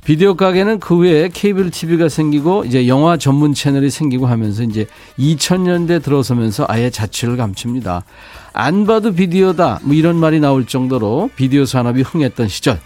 비디오 0.04 0.36
가게는 0.36 0.78
그 0.78 0.96
후에 0.96 1.28
케이블 1.32 1.70
TV가 1.70 2.08
생기고 2.08 2.64
이제 2.64 2.86
영화 2.86 3.16
전문 3.16 3.52
채널이 3.52 3.90
생기고 3.90 4.26
하면서 4.26 4.62
이제 4.62 4.86
2000년대 5.18 6.02
들어서면서 6.04 6.64
아예 6.68 6.90
자취를 6.90 7.36
감춥니다. 7.36 8.04
안 8.52 8.86
봐도 8.86 9.12
비디오다 9.12 9.80
뭐 9.82 9.94
이런 9.94 10.16
말이 10.16 10.38
나올 10.38 10.64
정도로 10.66 11.30
비디오 11.34 11.64
산업이 11.64 12.02
흥했던 12.02 12.46
시절. 12.46 12.78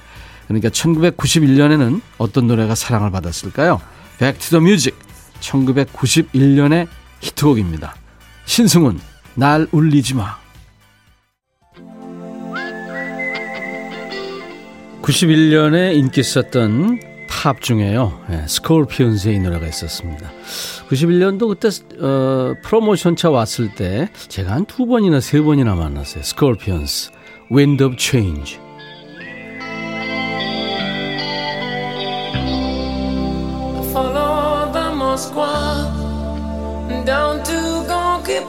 그러니까 0.51 0.69
1991년에는 0.71 2.01
어떤 2.19 2.49
노래가 2.49 2.75
사랑을 2.75 3.13
받았을까요? 3.13 3.81
Back 4.19 4.41
to 4.41 4.59
the 4.59 4.61
Music 4.69 4.99
1991년의 5.39 6.89
히트곡입니다. 7.21 7.95
신승훈 8.47 8.99
날 9.37 9.69
울리지 9.71 10.15
마. 10.17 10.39
91년에 15.03 15.95
인기 15.97 16.21
있었던 16.21 16.99
팝 17.29 17.61
중에요. 17.61 18.21
네, 18.29 18.45
스콜피언스의 18.49 19.39
노래가 19.39 19.69
있었습니다. 19.69 20.31
91년도 20.89 21.49
그때 21.49 21.69
어, 22.05 22.55
프로모션 22.65 23.15
차 23.15 23.31
왔을 23.31 23.73
때 23.73 24.09
제가 24.27 24.51
한 24.51 24.67
두 24.67 24.87
번이나 24.87 25.21
세 25.21 25.41
번이나 25.41 25.77
만났어요. 25.77 26.25
스콜피언스, 26.25 27.13
Wind 27.53 27.85
of 27.85 27.95
Change. 27.99 28.59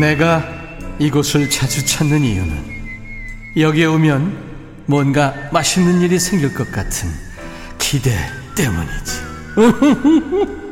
내가 0.00 0.44
이곳을 0.98 1.48
자주 1.50 1.84
찾는 1.86 2.22
이유는 2.22 2.76
여기에 3.56 3.86
오면 3.86 4.84
뭔가 4.86 5.34
맛있는 5.52 6.00
일이 6.00 6.18
생길 6.18 6.52
것 6.54 6.70
같은 6.70 7.08
기대 7.78 8.10
때문이지. 8.54 9.12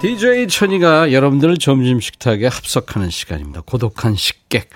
DJ 0.00 0.48
천이가 0.48 1.12
여러분들을 1.12 1.58
점심 1.58 2.00
식탁에 2.00 2.48
합석하는 2.48 3.10
시간입니다. 3.10 3.60
고독한 3.60 4.16
식객. 4.16 4.70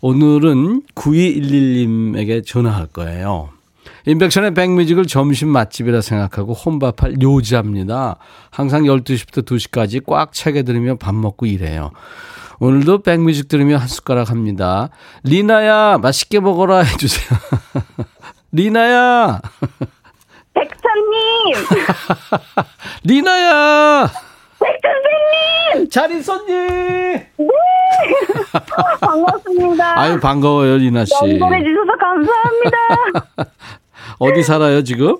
오늘은 0.00 0.82
9211님에게 0.94 2.44
전화할 2.46 2.86
거예요. 2.86 3.55
인백션의 4.06 4.54
백뮤직을 4.54 5.06
점심 5.06 5.48
맛집이라 5.48 6.00
생각하고 6.00 6.52
혼밥할 6.52 7.20
요자입니다. 7.20 8.16
항상 8.50 8.84
12시부터 8.84 9.44
2시까지 9.44 10.04
꽉 10.06 10.32
차게 10.32 10.62
들으며 10.62 10.94
밥 10.96 11.14
먹고 11.14 11.46
일해요. 11.46 11.90
오늘도 12.60 13.02
백뮤직 13.02 13.48
들으며 13.48 13.76
한 13.76 13.88
숟가락 13.88 14.30
합니다. 14.30 14.88
리나야, 15.24 15.98
맛있게 15.98 16.40
먹어라 16.40 16.78
해주세요. 16.78 17.38
리나야! 18.52 19.40
백천님! 20.54 21.54
리나야! 23.04 24.10
백천생님! 24.60 25.90
잘 25.90 26.12
있었니? 26.12 27.26
반갑습니다. 29.00 30.00
아유, 30.00 30.20
반가워요, 30.20 30.76
리나 30.78 31.04
씨. 31.04 31.12
연결해주셔서 31.12 31.92
감사합니다. 31.98 33.46
어디 34.18 34.42
살아요, 34.42 34.82
지금? 34.82 35.16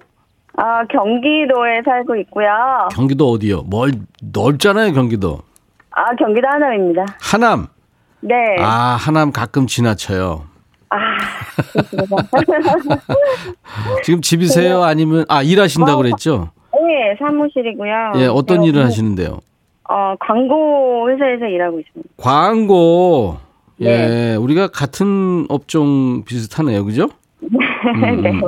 아, 0.56 0.84
경기도에 0.86 1.82
살고 1.84 2.16
있고요. 2.16 2.48
경기도 2.92 3.30
어디요? 3.30 3.62
멀, 3.66 3.92
넓잖아요, 4.32 4.92
경기도. 4.92 5.40
아, 5.90 6.14
경기도 6.16 6.46
하남입니다. 6.48 7.04
하남. 7.20 7.66
네. 8.20 8.34
아, 8.60 8.96
하남 8.98 9.32
가끔 9.32 9.66
지나쳐요. 9.66 10.44
아, 10.88 10.96
지금 14.02 14.22
집이세요? 14.22 14.82
아니면, 14.82 15.24
아, 15.28 15.42
일하신다고 15.42 16.02
그랬죠? 16.02 16.50
네, 16.72 17.16
사무실이고요. 17.18 18.12
예, 18.16 18.26
어떤 18.26 18.58
제가 18.58 18.66
일을 18.66 18.80
그, 18.82 18.86
하시는데요? 18.86 19.40
어, 19.88 20.14
광고 20.20 21.10
회사에서 21.10 21.46
일하고 21.46 21.80
있습니다. 21.80 22.08
광고. 22.16 23.36
예, 23.80 23.84
네. 24.06 24.36
우리가 24.36 24.68
같은 24.68 25.44
업종 25.50 26.24
비슷하네요, 26.24 26.84
그죠? 26.84 27.08
음, 27.94 28.22
네. 28.22 28.30
음, 28.30 28.44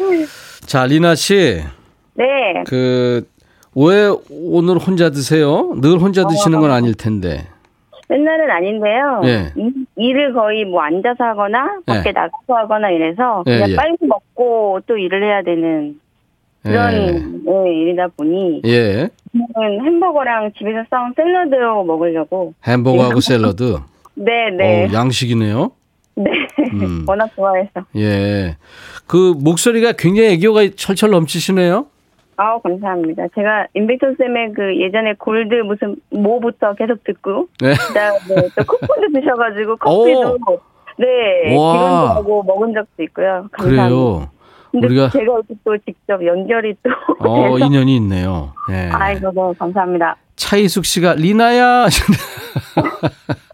음. 0.00 0.26
자, 0.66 0.86
리나 0.86 1.14
씨, 1.14 1.62
네. 2.14 2.24
그, 2.66 3.26
왜 3.76 4.10
오늘 4.30 4.78
혼자 4.78 5.10
드세요? 5.10 5.74
늘 5.80 5.98
혼자 5.98 6.26
드시는 6.26 6.60
건 6.60 6.70
아닐 6.70 6.94
텐데. 6.94 7.46
맨날은 8.08 8.50
아닌데요. 8.50 9.20
예. 9.24 9.52
이- 9.56 9.70
일을 9.96 10.32
거의 10.32 10.64
뭐 10.64 10.82
앉아서 10.82 11.22
하거나 11.22 11.78
밖에 11.86 12.08
예. 12.08 12.12
나가서 12.12 12.32
하거나 12.48 12.90
이래서 12.90 13.44
예, 13.46 13.52
그냥 13.54 13.70
예. 13.70 13.76
빨리 13.76 13.96
먹고 14.00 14.80
또 14.88 14.96
일을 14.98 15.22
해야 15.22 15.42
되는 15.42 16.00
그런 16.64 16.92
예. 16.92 17.12
네, 17.12 17.72
일이다 17.82 18.08
보니 18.16 18.62
예. 18.66 19.08
햄버거랑 19.56 20.50
집에서 20.58 20.82
싸운 20.90 21.12
샐러드 21.14 21.54
먹으려고 21.86 22.52
햄버거하고 22.66 23.20
샐러드. 23.20 23.78
네, 24.14 24.50
네. 24.58 24.86
어, 24.88 24.92
양식이네요. 24.92 25.70
네. 26.16 26.30
음. 26.72 27.04
워낙 27.08 27.28
좋아해서. 27.34 27.70
예. 27.96 28.56
그 29.06 29.34
목소리가 29.38 29.92
굉장히 29.92 30.30
애교가 30.34 30.62
철철 30.76 31.10
넘치시네요. 31.10 31.86
아우, 32.36 32.60
감사합니다. 32.62 33.24
제가 33.34 33.66
임백천 33.74 34.16
쌤의 34.18 34.52
그 34.54 34.80
예전에 34.80 35.12
골드 35.18 35.54
무슨 35.56 35.96
뭐부터 36.10 36.74
계속 36.74 37.04
듣고, 37.04 37.48
네. 37.60 37.74
그 37.74 37.92
다음에 37.94 38.48
또 38.56 38.64
쿠폰도 38.64 39.12
드셔가지고 39.20 39.76
커피도, 39.76 40.38
네, 40.98 41.54
하고 41.56 42.42
먹은 42.42 42.72
적도 42.72 43.02
있고요. 43.02 43.46
감사합니다. 43.52 43.88
그래요. 43.88 44.30
근데 44.70 44.88
우리가- 44.88 45.12
제가 45.12 45.40
또 45.64 45.76
직접 45.78 46.24
연결이 46.24 46.74
또 46.82 46.90
어, 47.28 47.58
인연이 47.58 47.96
있네요. 47.96 48.52
예. 48.70 48.88
아이고, 48.92 49.30
네, 49.34 49.58
감사합니다. 49.58 50.16
차이숙 50.36 50.84
씨가 50.86 51.14
리나야. 51.14 51.88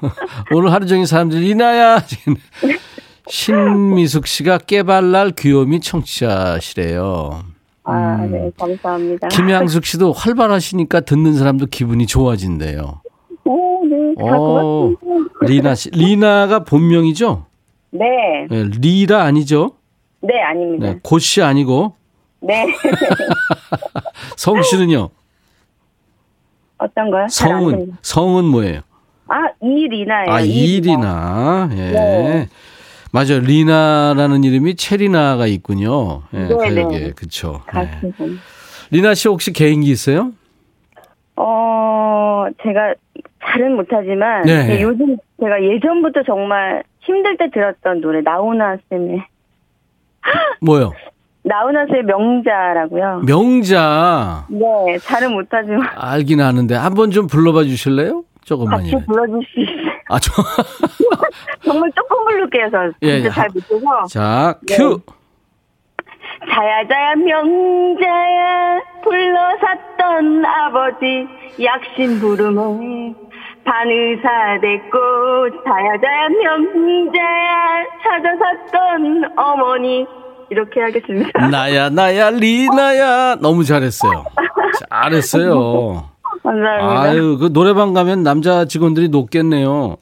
오늘 0.52 0.72
하루 0.72 0.86
종일 0.86 1.06
사람들이 1.06 1.40
리나야. 1.48 2.02
신미숙 3.28 4.26
씨가 4.26 4.58
깨발랄 4.58 5.32
귀요미 5.32 5.80
청취자시래요. 5.80 7.44
아, 7.84 8.16
음. 8.16 8.30
네, 8.32 8.50
감사합니다. 8.58 9.28
김양숙 9.28 9.84
씨도 9.84 10.12
활발하시니까 10.12 11.00
듣는 11.00 11.34
사람도 11.34 11.66
기분이 11.66 12.06
좋아진대요. 12.06 13.02
오, 13.44 13.84
네, 13.86 14.14
다 14.18 14.36
어. 14.36 14.92
리나 15.42 15.74
씨. 15.74 15.90
리나가 15.90 16.62
본명이죠? 16.64 17.46
네, 17.92 18.06
예, 18.50 18.64
리라 18.64 19.22
아니죠? 19.24 19.72
네, 20.20 20.40
아닙니다. 20.40 20.92
네, 20.92 21.00
고씨 21.02 21.42
아니고 21.42 21.94
네. 22.40 22.66
성 24.36 24.62
씨는요? 24.62 25.08
어떤 26.78 27.10
거요? 27.10 27.26
성은. 27.28 27.96
성은 28.02 28.44
뭐예요? 28.44 28.80
아, 29.32 29.46
이리나예요. 29.62 30.32
아 30.32 30.40
이리나 30.40 31.68
예 31.72 31.76
네. 31.76 32.48
맞아요 33.12 33.38
리나라는 33.40 34.42
이름이 34.44 34.74
체리나가 34.74 35.46
있군요. 35.46 36.22
예, 36.34 36.38
네, 36.48 36.54
가요계 36.56 36.98
네. 36.98 37.10
그렇죠. 37.12 37.62
가수 37.66 38.10
분. 38.16 38.38
리나 38.90 39.14
씨 39.14 39.28
혹시 39.28 39.52
개인기 39.52 39.88
있어요? 39.90 40.32
어, 41.36 42.46
제가 42.62 42.94
잘은 43.44 43.76
못하지만 43.76 44.42
네. 44.42 44.78
예, 44.78 44.82
요즘 44.82 45.16
제가 45.40 45.62
예전부터 45.62 46.22
정말 46.26 46.82
힘들 47.00 47.36
때 47.36 47.48
들었던 47.52 48.00
노래 48.00 48.20
나훈아 48.20 48.76
쌤의 48.90 49.24
뭐요? 50.60 50.92
나훈아 51.44 51.86
쌤의 51.86 52.02
명자라고요. 52.02 53.22
명자 53.26 54.46
네, 54.50 54.98
잘은 54.98 55.32
못하지만 55.32 55.88
알긴 55.94 56.40
아는데 56.40 56.74
한번 56.74 57.10
좀 57.12 57.26
불러봐 57.28 57.62
주실래요? 57.64 58.24
같이 58.40 58.46
조금만이라도. 58.46 59.06
불러줄 59.06 59.40
수 59.52 59.60
있어요. 59.60 59.90
아, 60.08 60.18
저, 60.18 60.32
정말 61.64 61.90
조금 61.94 62.24
부를게요, 62.24 62.70
저 62.70 62.90
예, 63.02 63.22
예. 63.24 63.28
잘 63.30 63.48
못해서. 63.54 64.06
자, 64.08 64.58
네. 64.66 64.76
큐. 64.76 65.00
자야 66.48 66.86
자야 66.88 67.14
명자야 67.16 68.80
불러샀던 69.04 70.44
아버지 70.44 71.26
약신 71.62 72.18
부름에 72.18 73.14
반의사 73.64 74.58
됐고 74.62 74.98
자야 75.64 76.00
자야 76.00 76.28
명자야 76.42 77.84
찾아샀던 78.02 79.38
어머니 79.38 80.06
이렇게 80.48 80.80
하겠습니다. 80.80 81.46
나야 81.48 81.90
나야 81.90 82.30
리나야 82.30 83.36
너무 83.36 83.62
잘했어요. 83.62 84.24
잘했어요. 84.88 86.08
감사합니다. 86.42 87.00
아유 87.02 87.38
그 87.38 87.52
노래방 87.52 87.92
가면 87.92 88.22
남자 88.22 88.64
직원들이 88.64 89.08
높겠네요. 89.08 89.96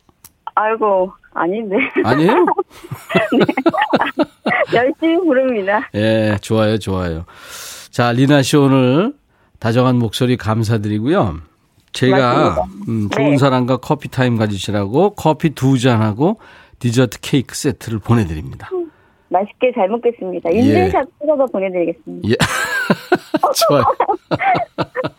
아이고 0.54 1.12
아닌데 1.34 1.76
아니에요? 2.04 2.32
열심히 4.74 5.16
부릅니다. 5.18 5.88
예, 5.94 6.36
좋아요, 6.40 6.78
좋아요. 6.78 7.24
자, 7.90 8.12
리나 8.12 8.42
씨 8.42 8.56
오늘 8.56 9.14
다정한 9.58 9.96
목소리 9.96 10.36
감사드리고요. 10.36 11.38
제가. 11.92 12.64
음, 12.88 13.08
좋은 13.10 13.30
네. 13.30 13.36
사람과 13.38 13.78
커피 13.78 14.08
타임 14.08 14.36
가지시라고 14.36 15.14
커피 15.14 15.50
두 15.50 15.78
잔하고 15.78 16.38
디저트 16.78 17.20
케이크 17.20 17.54
세트를 17.54 17.98
보내드립니다. 17.98 18.68
맛있게 19.30 19.72
잘 19.74 19.88
먹겠습니다. 19.88 20.50
인증샷 20.50 21.06
찍어서 21.20 21.46
보내드리겠습니다. 21.46 22.28
예. 22.28 22.36
좋아요. 23.68 23.84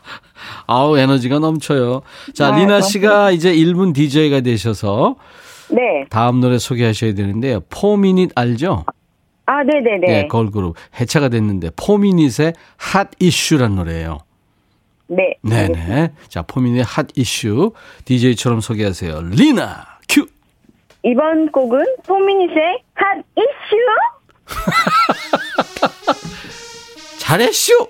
아우, 0.71 0.99
에너지가 0.99 1.39
넘쳐요. 1.39 2.03
자, 2.36 2.53
아, 2.53 2.58
리나. 2.60 2.79
씨가 2.79 3.32
이제 3.32 3.51
1분 3.51 3.91
DJ가 3.95 4.41
되셔서 4.41 5.15
네. 5.71 6.05
다음 6.12 6.41
노래 6.41 6.60
소개하셔야 6.60 7.15
되는데요. 7.15 7.62
포미닛 7.71 8.32
알죠? 8.36 8.86
아, 9.47 9.63
네네네. 9.63 10.08
예, 10.08 10.27
걸그룹. 10.27 10.75
해체가 10.99 11.29
됐는데 11.29 11.71
포미닛의 11.75 12.53
Hot 12.77 13.10
Issue란 13.19 13.77
노래예요. 13.77 14.19
네. 15.08 15.34
알겠습니다. 15.43 15.86
네네. 15.88 16.12
자, 16.27 16.43
포미닛의 16.43 16.84
Hot 16.84 17.08
Issue 17.15 17.73
DJ처럼 18.05 18.62
소개하세요. 18.62 19.21
리나 19.32 19.88
큐. 20.08 20.27
이번 21.03 21.51
곡은 21.51 21.84
포미닛의 22.05 22.84
Hot 22.93 23.17
Issue. 23.36 23.75
잘했슈. 27.17 27.88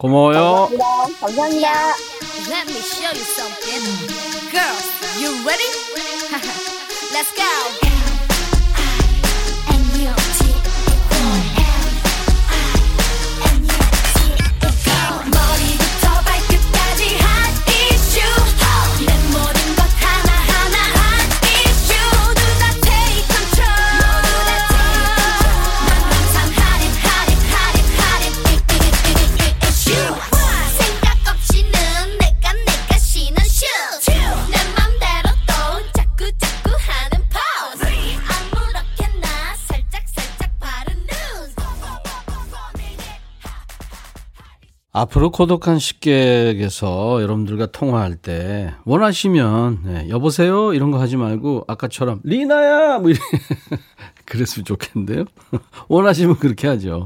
고마워요. 0.00 0.68
감사합니다. 0.70 1.16
감사합니다. 1.20 1.94
Let 2.48 2.66
me 2.68 2.80
show 2.80 3.12
you 3.12 3.24
something. 3.24 3.84
Girls, 4.52 4.86
you 5.18 5.30
ready? 5.46 5.70
Let's 7.12 7.32
go. 7.36 7.97
앞으로 45.01 45.31
고독한 45.31 45.79
식객에서 45.79 47.21
여러분들과 47.21 47.67
통화할 47.67 48.17
때 48.17 48.73
원하시면 48.83 49.79
네, 49.85 50.09
여보세요 50.09 50.73
이런 50.73 50.91
거 50.91 50.99
하지 50.99 51.15
말고 51.15 51.63
아까처럼 51.67 52.19
리나야 52.25 52.99
뭐 52.99 53.09
이래 53.09 53.19
그랬으면 54.25 54.65
좋겠는데요. 54.65 55.23
원하시면 55.87 56.39
그렇게 56.39 56.67
하죠. 56.67 57.05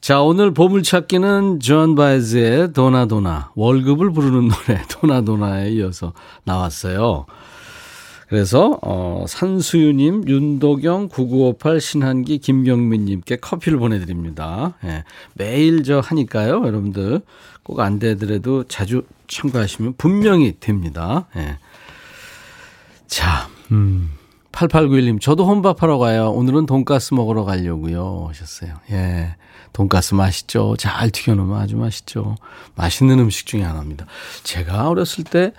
자 0.00 0.20
오늘 0.20 0.52
보물찾기는 0.52 1.60
존 1.60 1.94
바에즈의 1.94 2.72
도나도나 2.72 3.52
월급을 3.54 4.12
부르는 4.12 4.48
노래 4.48 4.82
도나도나에 4.88 5.70
이어서 5.70 6.12
나왔어요. 6.42 7.26
그래서 8.34 8.80
어, 8.82 9.24
산수유님, 9.28 10.24
윤도경, 10.26 11.08
9958, 11.08 11.80
신한기, 11.80 12.38
김경민님께 12.38 13.36
커피를 13.36 13.78
보내드립니다. 13.78 14.74
예, 14.82 15.04
매일 15.34 15.84
저 15.84 16.00
하니까요, 16.00 16.66
여러분들 16.66 17.20
꼭 17.62 17.78
안 17.78 18.00
되더라도 18.00 18.64
자주 18.64 19.04
참가하시면 19.28 19.94
분명히 19.98 20.56
됩니다. 20.58 21.28
예. 21.36 21.58
자, 23.06 23.48
음, 23.70 24.10
8891님, 24.50 25.20
저도 25.20 25.46
혼밥하러 25.46 25.98
가요. 25.98 26.30
오늘은 26.30 26.66
돈가스 26.66 27.14
먹으러 27.14 27.44
가려고요. 27.44 28.26
하셨어요. 28.30 28.74
예. 28.90 29.36
돈가스 29.72 30.14
맛있죠. 30.14 30.74
잘 30.76 31.10
튀겨놓으면 31.10 31.56
아주 31.56 31.76
맛있죠. 31.76 32.34
맛있는 32.74 33.16
음식 33.20 33.46
중에 33.46 33.62
하나입니다. 33.62 34.06
제가 34.42 34.88
어렸을 34.88 35.22
때 35.22 35.52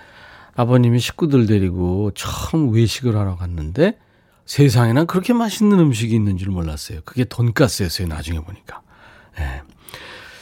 아버님이 0.56 0.98
식구들 0.98 1.46
데리고 1.46 2.10
처음 2.14 2.72
외식을 2.72 3.14
하러 3.16 3.36
갔는데 3.36 3.98
세상에는 4.46 5.06
그렇게 5.06 5.32
맛있는 5.32 5.78
음식이 5.78 6.14
있는 6.14 6.38
줄 6.38 6.48
몰랐어요. 6.48 7.00
그게 7.04 7.24
돈가스였어요. 7.24 8.08
나중에 8.08 8.40
보니까. 8.40 8.80
예. 9.38 9.62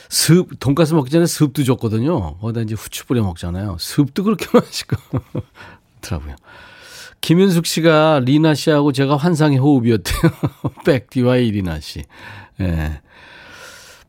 습, 0.08 0.60
돈가스 0.60 0.94
먹기 0.94 1.10
전에 1.10 1.26
습도 1.26 1.64
줬거든요. 1.64 2.36
거기다 2.38 2.60
이제 2.60 2.74
후추 2.74 3.06
뿌려 3.06 3.22
먹잖아요. 3.24 3.76
습도 3.80 4.22
그렇게 4.22 4.46
맛있고. 4.56 4.96
더라고요. 6.00 6.36
김윤숙 7.20 7.66
씨가 7.66 8.20
리나 8.24 8.54
씨하고 8.54 8.92
제가 8.92 9.16
환상의 9.16 9.58
호흡이었대요. 9.58 10.30
백디와이 10.84 11.50
리나 11.50 11.80
씨. 11.80 12.04
예. 12.60 13.00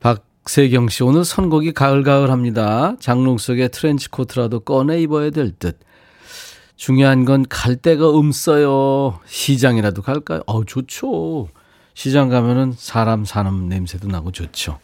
박세경 0.01 0.89
씨, 0.89 1.03
오늘 1.03 1.23
선곡이 1.25 1.71
가을가을 1.71 2.29
합니다. 2.29 2.95
장롱 2.99 3.37
속에 3.37 3.69
트렌치 3.69 4.09
코트라도 4.09 4.59
꺼내 4.59 5.01
입어야 5.01 5.29
될 5.31 5.51
듯. 5.57 5.79
중요한 6.75 7.25
건 7.25 7.45
갈 7.49 7.75
데가 7.75 8.09
없어요. 8.09 9.19
시장이라도 9.25 10.01
갈까요? 10.01 10.41
어우, 10.45 10.65
좋죠. 10.65 11.47
시장 11.93 12.29
가면은 12.29 12.73
사람 12.75 13.23
사는 13.23 13.69
냄새도 13.69 14.07
나고 14.07 14.31
좋죠. 14.31 14.79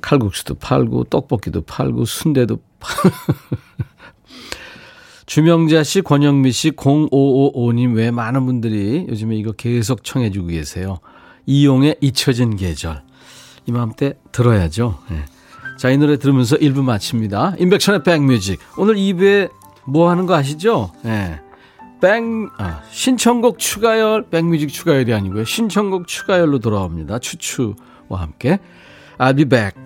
칼국수도 0.00 0.54
팔고, 0.54 1.04
떡볶이도 1.04 1.62
팔고, 1.62 2.04
순대도 2.04 2.58
팔고. 2.80 3.16
주명자 5.26 5.82
씨, 5.82 6.02
권영미 6.02 6.52
씨, 6.52 6.70
0555님 6.70 7.96
외 7.96 8.10
많은 8.10 8.46
분들이 8.46 9.06
요즘에 9.08 9.36
이거 9.36 9.52
계속 9.52 10.04
청해 10.04 10.30
주고 10.30 10.48
계세요. 10.48 10.98
이용의 11.46 11.96
잊혀진 12.00 12.56
계절. 12.56 13.02
이맘때 13.66 14.14
들어야죠. 14.32 14.98
예. 15.10 15.24
자, 15.78 15.90
이 15.90 15.98
노래 15.98 16.16
들으면서 16.16 16.56
1부 16.56 16.82
마칩니다. 16.82 17.56
인백션의 17.58 18.04
백뮤직. 18.04 18.60
오늘 18.78 18.94
2부에 18.94 19.50
뭐 19.86 20.10
하는 20.10 20.26
거 20.26 20.34
아시죠? 20.34 20.90
예. 21.04 21.40
백, 22.00 22.22
아, 22.58 22.82
신청곡 22.90 23.58
추가열, 23.58 24.28
백뮤직 24.28 24.68
추가열이 24.70 25.14
아니고요. 25.14 25.44
신청곡 25.44 26.06
추가열로 26.06 26.58
돌아옵니다. 26.58 27.18
추추와 27.18 27.74
함께. 28.10 28.58
I'll 29.18 29.36
be 29.36 29.46
back. 29.46 29.85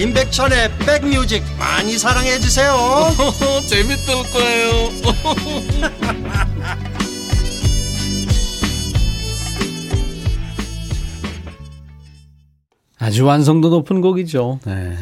임백천의 0.00 0.78
백뮤직 0.78 1.42
많이 1.58 1.98
사랑해 1.98 2.38
주세요 2.38 2.74
재밌을 3.68 4.14
거예요 4.32 4.90
아주 13.02 13.24
완성도 13.24 13.70
높은 13.70 14.02
곡이죠. 14.02 14.60
네. 14.66 14.94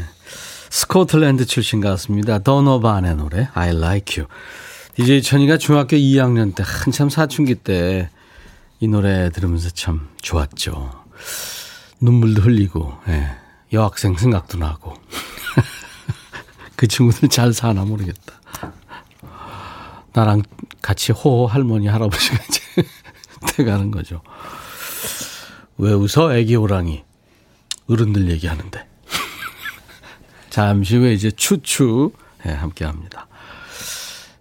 스코틀랜드 0.71 1.45
출신 1.47 1.81
가수입니다. 1.81 2.39
더너반의 2.39 3.17
노래 3.17 3.49
I 3.55 3.71
Like 3.71 4.23
You. 4.23 4.29
DJ 4.95 5.21
천이가 5.23 5.59
중학교 5.59 5.97
2학년 5.97 6.55
때 6.55 6.63
한참 6.65 7.11
사춘기 7.11 7.57
때 7.57 8.09
이 8.81 8.87
노래 8.87 9.31
들으면서 9.31 9.71
참 9.71 10.09
좋았죠. 10.23 11.05
눈물도 12.01 12.43
흘리고 12.43 12.93
예. 13.09 13.29
여학생 13.73 14.17
생각도 14.17 14.59
나고 14.59 14.95
그 16.77 16.87
친구들 16.87 17.29
잘 17.29 17.53
사나 17.53 17.85
모르겠다. 17.85 18.39
나랑 20.13 20.43
같이 20.83 21.13
호호 21.13 21.47
할머니 21.47 21.87
할아버지가 21.87 22.39
이제 22.49 22.63
돼가는 23.57 23.91
거죠. 23.91 24.23
왜 25.77 25.93
웃어 25.93 26.35
애기 26.35 26.55
호랑이 26.57 27.05
어른들 27.89 28.31
얘기하는데. 28.31 28.87
잠시 30.51 30.97
후에 30.97 31.13
이제 31.13 31.31
추추 31.31 32.13
네, 32.45 32.53
함께 32.53 32.85
합니다. 32.85 33.27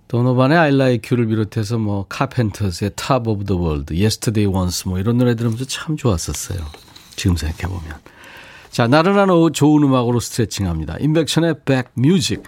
도노반의 0.07 0.57
I 0.57 0.73
Like 0.73 1.09
You를 1.11 1.27
비롯해서 1.27 1.77
뭐 1.77 2.05
카펜터스의 2.07 2.91
Top 2.95 3.29
of 3.29 3.45
the 3.45 3.61
World, 3.61 3.93
Yesterday 3.93 4.51
Once 4.51 4.89
뭐 4.89 4.99
이런 4.99 5.17
노래 5.17 5.35
들으면서 5.35 5.65
참 5.65 5.97
좋았었어요. 5.97 6.59
지금 7.15 7.35
생각해 7.35 7.73
보면. 7.73 7.99
자, 8.77 8.85
나른한 8.85 9.31
오후 9.31 9.51
좋은 9.51 9.81
음악으로 9.81 10.19
스트레칭합니다. 10.19 10.97
인백션의 10.99 11.61
백뮤직. 11.65 12.43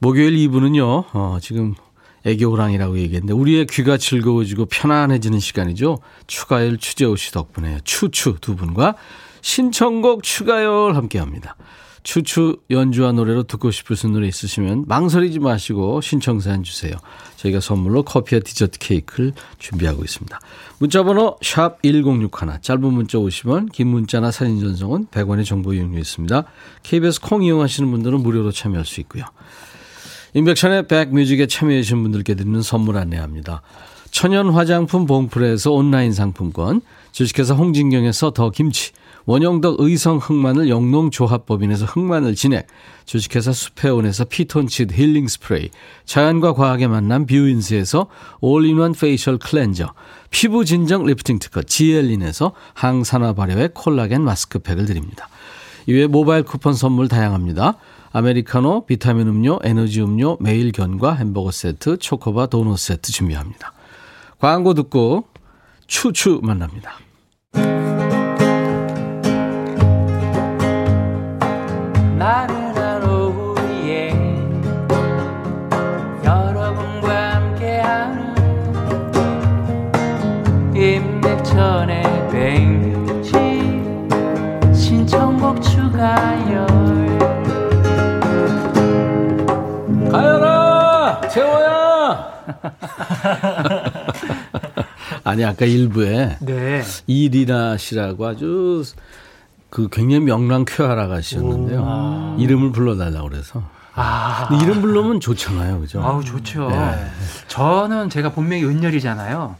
목요일 0.00 0.34
2부는요. 0.34 1.04
어, 1.12 1.38
지금 1.40 1.76
애기 2.24 2.44
호랑이라고 2.44 2.98
얘기했는데 2.98 3.32
우리의 3.32 3.66
귀가 3.66 3.98
즐거워지고 3.98 4.66
편안해지는 4.66 5.38
시간이죠. 5.38 5.98
추가열 6.26 6.78
추재호 6.78 7.14
씨 7.14 7.30
덕분에 7.30 7.78
추추 7.84 8.38
두 8.40 8.56
분과 8.56 8.96
신청곡 9.42 10.24
추가열 10.24 10.96
함께합니다. 10.96 11.54
추추 12.02 12.58
연주와 12.70 13.12
노래로 13.12 13.44
듣고 13.44 13.70
싶으신 13.70 14.12
노래 14.12 14.26
있으시면 14.26 14.84
망설이지 14.88 15.38
마시고 15.38 16.00
신청사연 16.00 16.62
주세요. 16.62 16.92
저희가 17.36 17.60
선물로 17.60 18.02
커피와 18.02 18.40
디저트 18.40 18.78
케이크를 18.78 19.32
준비하고 19.58 20.02
있습니다. 20.04 20.40
문자번호 20.78 21.38
샵 21.42 21.80
1061, 21.82 22.28
짧은 22.60 22.82
문자 22.82 23.18
50원, 23.18 23.70
긴 23.72 23.88
문자나 23.88 24.30
사진 24.30 24.60
전송은 24.60 25.06
100원의 25.06 25.44
정보 25.44 25.74
이용료 25.74 25.98
있습니다. 25.98 26.44
KBS 26.82 27.20
콩 27.20 27.44
이용하시는 27.44 27.90
분들은 27.90 28.20
무료로 28.20 28.50
참여할 28.52 28.84
수 28.84 29.00
있고요. 29.00 29.24
인백션의 30.34 30.88
백뮤직에 30.88 31.46
참여해주신 31.46 32.02
분들께 32.02 32.34
드리는 32.34 32.62
선물 32.62 32.96
안내합니다. 32.96 33.62
천연 34.12 34.50
화장품 34.50 35.06
봉프레에서 35.06 35.72
온라인 35.72 36.12
상품권, 36.12 36.82
주식회사 37.12 37.54
홍진경에서 37.54 38.32
더 38.32 38.50
김치, 38.50 38.92
원형덕 39.24 39.76
의성 39.80 40.18
흑마늘 40.18 40.68
영농조합법인에서 40.68 41.86
흑마늘 41.86 42.34
진액, 42.34 42.66
주식회사 43.06 43.52
수페온에서 43.52 44.26
피톤치드 44.26 44.94
힐링 44.94 45.26
스프레이, 45.26 45.70
자연과 46.04 46.52
과학의 46.52 46.88
만남 46.88 47.24
뷰인스에서 47.24 48.08
all-in-one 48.42 48.92
facial 48.92 49.38
cleanser, 49.38 49.94
피부 50.30 50.66
진정 50.66 51.04
리프팅 51.06 51.38
특허 51.38 51.62
지엘린에서 51.62 52.52
항산화 52.74 53.32
발효의 53.32 53.70
콜라겐 53.72 54.22
마스크팩을 54.22 54.84
드립니다. 54.84 55.28
이외에 55.86 56.06
모바일 56.06 56.42
쿠폰 56.42 56.74
선물 56.74 57.08
다양합니다. 57.08 57.78
아메리카노, 58.12 58.84
비타민 58.84 59.26
음료, 59.26 59.58
에너지 59.62 60.02
음료, 60.02 60.36
매일 60.38 60.70
견과 60.70 61.14
햄버거 61.14 61.50
세트, 61.50 61.96
초코바 61.96 62.46
도넛 62.46 62.78
세트 62.78 63.10
준비합니다. 63.10 63.72
광고 64.42 64.74
듣고 64.74 65.24
추추 65.86 66.40
만납니다. 66.42 66.94
나른한 72.18 73.08
오후에 73.08 74.10
여러분과 76.24 77.34
함께하는 77.36 78.34
임백천의 80.74 82.02
백뮤직 82.32 83.32
신청곡 84.74 85.62
추가열 85.62 86.66
가연아! 90.10 91.20
재호야! 91.28 91.72
아니, 95.24 95.44
아까 95.44 95.64
일부에 95.64 96.36
네. 96.40 96.82
이리나 97.06 97.76
씨라고 97.76 98.26
아주 98.26 98.82
그 99.70 99.88
굉장히 99.90 100.24
명랑 100.24 100.64
쾌활 100.66 100.98
아가씨였는데요. 100.98 102.36
이름을 102.38 102.72
불러달라고 102.72 103.28
그래서. 103.28 103.62
아, 103.94 104.48
이름 104.62 104.80
부르면 104.80 105.20
좋잖아요. 105.20 105.80
그죠? 105.80 106.02
아우 106.02 106.24
좋죠. 106.24 106.68
네. 106.70 107.06
저는 107.48 108.08
제가 108.10 108.32
본명이 108.32 108.64
은열이잖아요. 108.64 109.56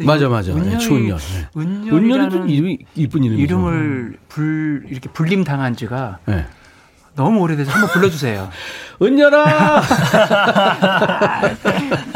맞아, 0.00 0.26
이 0.26 0.28
맞아. 0.28 0.52
네, 0.52 0.60
은열이, 0.60 0.78
추은열. 0.78 1.18
네. 1.18 1.48
은열이라는 1.56 2.04
은열이 2.04 2.30
좀 2.30 2.48
이름이 2.48 2.78
이쁜 2.96 3.24
이름이죠. 3.24 3.42
이름을 3.42 4.18
불 4.28 4.84
이렇게 4.88 5.08
불림 5.10 5.44
당한 5.44 5.74
지가 5.76 6.18
네. 6.26 6.46
너무 7.16 7.40
오래돼서 7.40 7.70
한번 7.72 7.90
불러주세요. 7.90 8.48
은열아! 9.02 9.82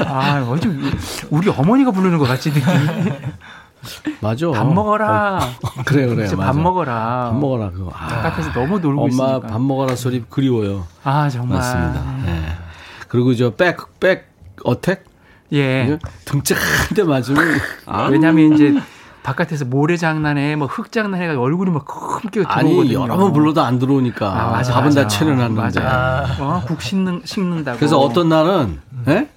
아, 0.07 0.47
어제 0.49 0.69
우리 1.31 1.49
어머니가 1.49 1.91
부르는 1.91 2.19
것 2.19 2.27
같지 2.29 2.51
느낌이. 2.51 3.13
맞아. 4.21 4.51
밥 4.51 4.67
먹어라. 4.73 5.39
어, 5.63 5.69
그래, 5.85 6.07
그래. 6.07 6.27
진짜 6.27 6.37
맞아. 6.37 6.53
밥 6.53 6.61
먹어라. 6.61 7.31
밥 7.33 7.39
먹어라, 7.39 7.71
그거. 7.71 7.91
아, 7.95 8.07
바깥에서 8.09 8.53
너무 8.53 8.79
놀고 8.79 9.05
엄마 9.05 9.09
있으니까. 9.09 9.47
밥 9.49 9.61
먹어라 9.61 9.97
소리 9.97 10.23
그리워요. 10.29 10.87
아 11.03 11.29
정말. 11.31 11.59
맞습니다. 11.59 12.17
네. 12.27 12.43
그리고 13.09 13.35
저 13.35 13.51
백, 13.51 13.79
백 14.01 14.31
어택? 14.65 15.05
예. 15.53 15.99
등짝 16.27 16.59
한 16.89 16.95
대 16.95 17.03
맞으면. 17.03 17.43
아, 17.87 18.05
왜냐하면 18.05 18.53
이제 18.55 18.75
바깥에서 19.23 19.65
모래 19.67 19.97
장난에 19.97 20.57
뭐 20.57 20.67
흙 20.67 20.91
장난 20.93 21.21
해가 21.21 21.39
얼굴이 21.41 21.71
막 21.71 21.85
크게 21.85 22.43
아니, 22.47 22.69
들어오거든요. 22.71 23.03
여러 23.03 23.17
번 23.17 23.33
불러도 23.33 23.61
안 23.63 23.79
들어오니까. 23.79 24.27
아, 24.29 24.51
맞아, 24.51 24.73
밥은 24.75 24.87
맞아. 24.87 25.03
다 25.03 25.09
차려놨는데. 25.09 25.61
맞아. 25.61 26.27
어, 26.41 26.63
국 26.67 26.81
식는 26.81 27.23
식는다고. 27.25 27.79
그래서 27.79 27.99
어떤 27.99 28.29
날은, 28.31 28.81
예? 29.09 29.29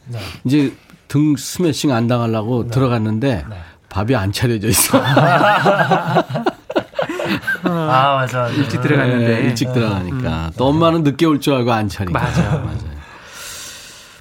이제 0.46 0.74
등 1.08 1.36
스매싱 1.36 1.92
안 1.92 2.08
당하려고 2.08 2.68
들어갔는데, 2.70 3.46
밥이 3.90 4.16
안 4.16 4.32
차려져 4.32 4.68
있어. 4.70 4.98
아 7.66 8.16
맞아. 8.16 8.48
일찍 8.50 8.82
들어갔는데. 8.82 9.28
네, 9.28 9.42
일찍 9.48 9.72
들어가니까. 9.74 10.52
또 10.58 10.68
엄마는 10.68 11.04
늦게 11.04 11.26
올 11.26 11.40
줄 11.40 11.54
알고 11.56 11.72
안 11.72 11.88
차리니까. 11.90 12.20
맞아. 12.20 12.42
맞아요. 12.44 12.93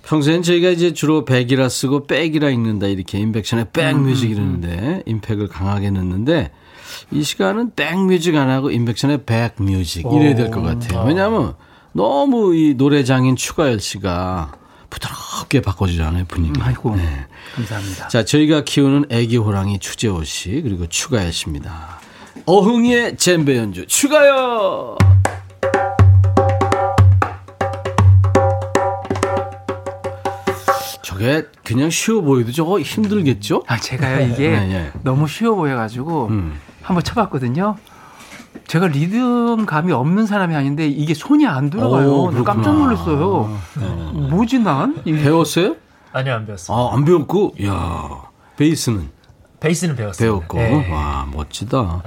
평소엔 0.04 0.42
저희가 0.42 0.70
이제 0.70 0.92
주로 0.92 1.24
백이라 1.24 1.68
쓰고 1.68 2.06
백이라 2.06 2.50
읽는다 2.50 2.86
이렇게 2.88 3.18
인백션에 3.18 3.66
백뮤직 3.72 4.30
이러는데 4.30 5.02
임팩을 5.06 5.48
강하게 5.48 5.90
넣는데 5.90 6.50
이 7.10 7.22
시간은 7.22 7.72
백뮤직 7.76 8.36
안 8.36 8.50
하고 8.50 8.70
인백션에 8.70 9.24
백뮤직 9.24 10.04
이래야 10.12 10.34
될 10.34 10.50
것 10.50 10.60
같아요. 10.62 11.04
왜냐하면 11.06 11.54
너무 11.92 12.54
이 12.54 12.74
노래장인 12.74 13.36
추가열 13.36 13.80
씨가 13.80 14.52
부드럽게 14.90 15.62
바꿔주잖아요 15.62 16.24
분위기. 16.26 16.60
아이고. 16.60 16.96
네. 16.96 17.26
감사합니다. 17.54 18.08
자, 18.08 18.24
저희가 18.24 18.64
키우는 18.64 19.06
애기 19.10 19.36
호랑이 19.38 19.78
추재호 19.78 20.24
씨 20.24 20.60
그리고 20.62 20.86
추가열 20.86 21.32
씨입니다. 21.32 22.00
어흥이의 22.44 23.16
젬베 23.16 23.56
연주 23.56 23.86
추가열. 23.86 24.96
저게 31.22 31.46
그냥 31.64 31.88
쉬워 31.90 32.20
보여도 32.20 32.50
저거 32.50 32.80
힘들겠죠? 32.80 33.62
아 33.68 33.78
제가요 33.78 34.26
이게 34.26 34.50
네, 34.50 34.66
네. 34.66 34.92
너무 35.04 35.28
쉬워 35.28 35.54
보여가지고 35.54 36.26
음. 36.28 36.58
한번 36.82 37.04
쳐봤거든요. 37.04 37.76
제가 38.66 38.88
리듬 38.88 39.64
감이 39.64 39.92
없는 39.92 40.26
사람이 40.26 40.54
아닌데 40.56 40.88
이게 40.88 41.14
손이 41.14 41.46
안 41.46 41.70
들어가요. 41.70 42.10
오, 42.12 42.30
나 42.32 42.42
깜짝. 42.42 42.72
놀랐어요. 42.74 43.56
뭐지 44.30 44.58
난? 44.58 44.96
이- 45.04 45.12
배웠어요? 45.12 45.76
아니요 46.12 46.34
안 46.34 46.46
배웠어요. 46.46 46.76
아, 46.76 46.94
안 46.94 47.04
배웠고, 47.04 47.54
야 47.64 48.22
베이스는 48.56 49.08
베이스는 49.60 49.94
배웠어요. 49.96 50.28
배웠고, 50.40 50.58
네. 50.58 50.90
와 50.90 51.26
멋지다. 51.32 52.02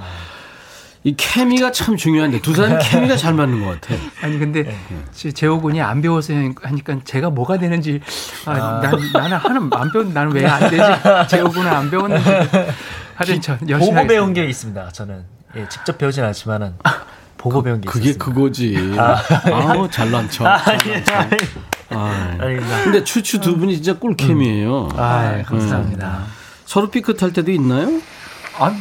이 1.06 1.14
케미가 1.16 1.70
참 1.70 1.96
중요한데 1.96 2.40
두 2.40 2.52
사람 2.52 2.78
케미가 2.82 3.16
잘 3.16 3.32
맞는 3.32 3.64
것 3.64 3.80
같아. 3.80 3.94
아니 4.22 4.40
근데 4.40 4.76
지- 5.12 5.32
재호군이 5.32 5.80
안 5.80 6.02
배워서 6.02 6.34
하니까 6.34 6.98
제가 7.04 7.30
뭐가 7.30 7.58
되는지 7.58 8.00
아, 8.44 8.80
난, 8.82 9.00
나는 9.12 9.36
하는 9.36 9.70
안 9.72 9.92
배운 9.92 10.12
나는 10.12 10.32
왜 10.32 10.44
안 10.44 10.68
되지? 10.68 10.82
재호군은 11.28 11.70
안 11.70 11.88
배웠는지 11.90 12.28
하여튼 13.14 13.40
저 13.40 13.52
열심히 13.68 13.68
보고 13.78 13.92
하겠습니다. 13.92 14.06
배운 14.08 14.32
게 14.32 14.44
있습니다. 14.46 14.88
저는 14.90 15.22
예, 15.54 15.68
직접 15.68 15.96
배우진 15.96 16.24
않지만은 16.24 16.74
보고 17.38 17.62
배운 17.62 17.80
게 17.80 17.88
그게 17.88 18.10
있었습니다. 18.10 18.24
그거지. 18.24 18.96
아우 19.52 19.88
잘난 19.88 20.28
척. 20.28 20.44
아니, 20.44 20.78
잘난 21.04 21.04
척. 21.04 21.14
아니, 21.16 21.36
아, 21.90 22.36
아닙니다. 22.40 22.82
근데 22.82 23.04
추추 23.04 23.38
두 23.38 23.56
분이 23.56 23.76
진짜 23.76 23.96
꿀캠이에요. 23.96 24.88
아, 24.96 25.40
감사합니다. 25.46 26.24
서로 26.64 26.90
삐끗할 26.90 27.32
때도 27.32 27.52
있나요? 27.52 28.00
아, 28.58 28.74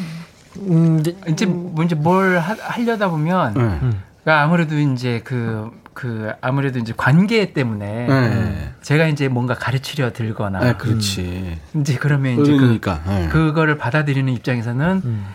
음, 0.58 1.04
근데 1.04 1.16
이제 1.30 1.46
뭐 1.46 1.84
이제 1.84 1.96
뭘 1.96 2.40
하, 2.40 2.56
하려다 2.60 3.10
보면 3.10 3.54
네. 3.54 3.80
그러니까 4.24 4.44
아무래도 4.44 4.78
이제 4.80 5.22
그, 5.24 5.72
그 5.94 6.32
아무래도 6.42 6.80
이제 6.80 6.94
관계 6.96 7.54
때문에 7.54 8.08
네. 8.08 8.72
제가 8.82 9.08
이제 9.08 9.28
뭔가 9.28 9.54
가르치려 9.54 10.14
들거나 10.14 10.60
네, 10.60 10.74
그렇지. 10.74 11.60
이제 11.76 11.96
그러면 11.96 12.42
이제 12.42 12.52
그, 12.52 12.58
그러니까. 12.58 13.02
네. 13.08 13.28
그거를 13.30 13.78
받아들이는 13.78 14.34
입장에서는 14.34 15.02
음. 15.04 15.26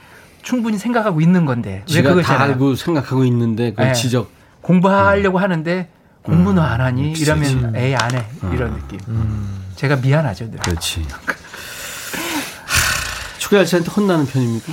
충분히 0.42 0.78
생각하고 0.78 1.20
있는 1.20 1.44
건데 1.44 1.84
왜 1.94 2.02
그걸 2.02 2.22
다잘 2.22 2.50
알고 2.50 2.74
생각하고 2.74 3.24
있는데 3.24 3.72
그 3.72 3.82
네. 3.82 3.92
지적. 3.92 4.30
공부하려고 4.62 5.38
하는데 5.38 5.88
공부는 6.22 6.62
안 6.62 6.80
하니 6.80 7.12
그치, 7.12 7.22
이러면 7.22 7.74
에이 7.76 7.94
안해 7.94 8.24
이런 8.52 8.74
느낌. 8.76 8.98
제가 9.76 9.96
미안하죠. 9.96 10.50
늘. 10.50 10.58
그렇지. 10.60 11.06
추가할 13.38 13.66
씨한테 13.66 13.90
혼나는 13.90 14.26
편입니까? 14.26 14.72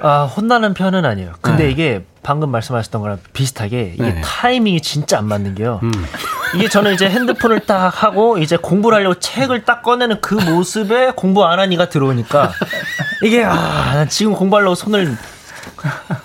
아 0.00 0.24
혼나는 0.24 0.74
편은 0.74 1.04
아니에요. 1.04 1.32
근데 1.40 1.64
네. 1.64 1.70
이게 1.70 2.04
방금 2.22 2.50
말씀하셨던 2.50 3.00
거랑 3.00 3.18
비슷하게 3.32 3.92
이게 3.94 4.02
네. 4.02 4.20
타이밍이 4.20 4.80
진짜 4.80 5.18
안 5.18 5.26
맞는 5.26 5.54
게요. 5.54 5.80
음. 5.82 5.92
이게 6.54 6.68
저는 6.68 6.94
이제 6.94 7.08
핸드폰을 7.08 7.60
딱 7.60 8.02
하고 8.02 8.38
이제 8.38 8.56
공부를 8.56 8.98
하려고 8.98 9.18
책을 9.18 9.64
딱 9.64 9.82
꺼내는 9.82 10.20
그 10.20 10.34
모습에 10.34 11.12
공부 11.14 11.44
안 11.44 11.58
하니가 11.60 11.88
들어오니까 11.88 12.52
이게 13.22 13.44
아, 13.44 13.92
난 13.94 14.08
지금 14.08 14.32
공부하려고 14.34 14.74
손을 14.74 15.16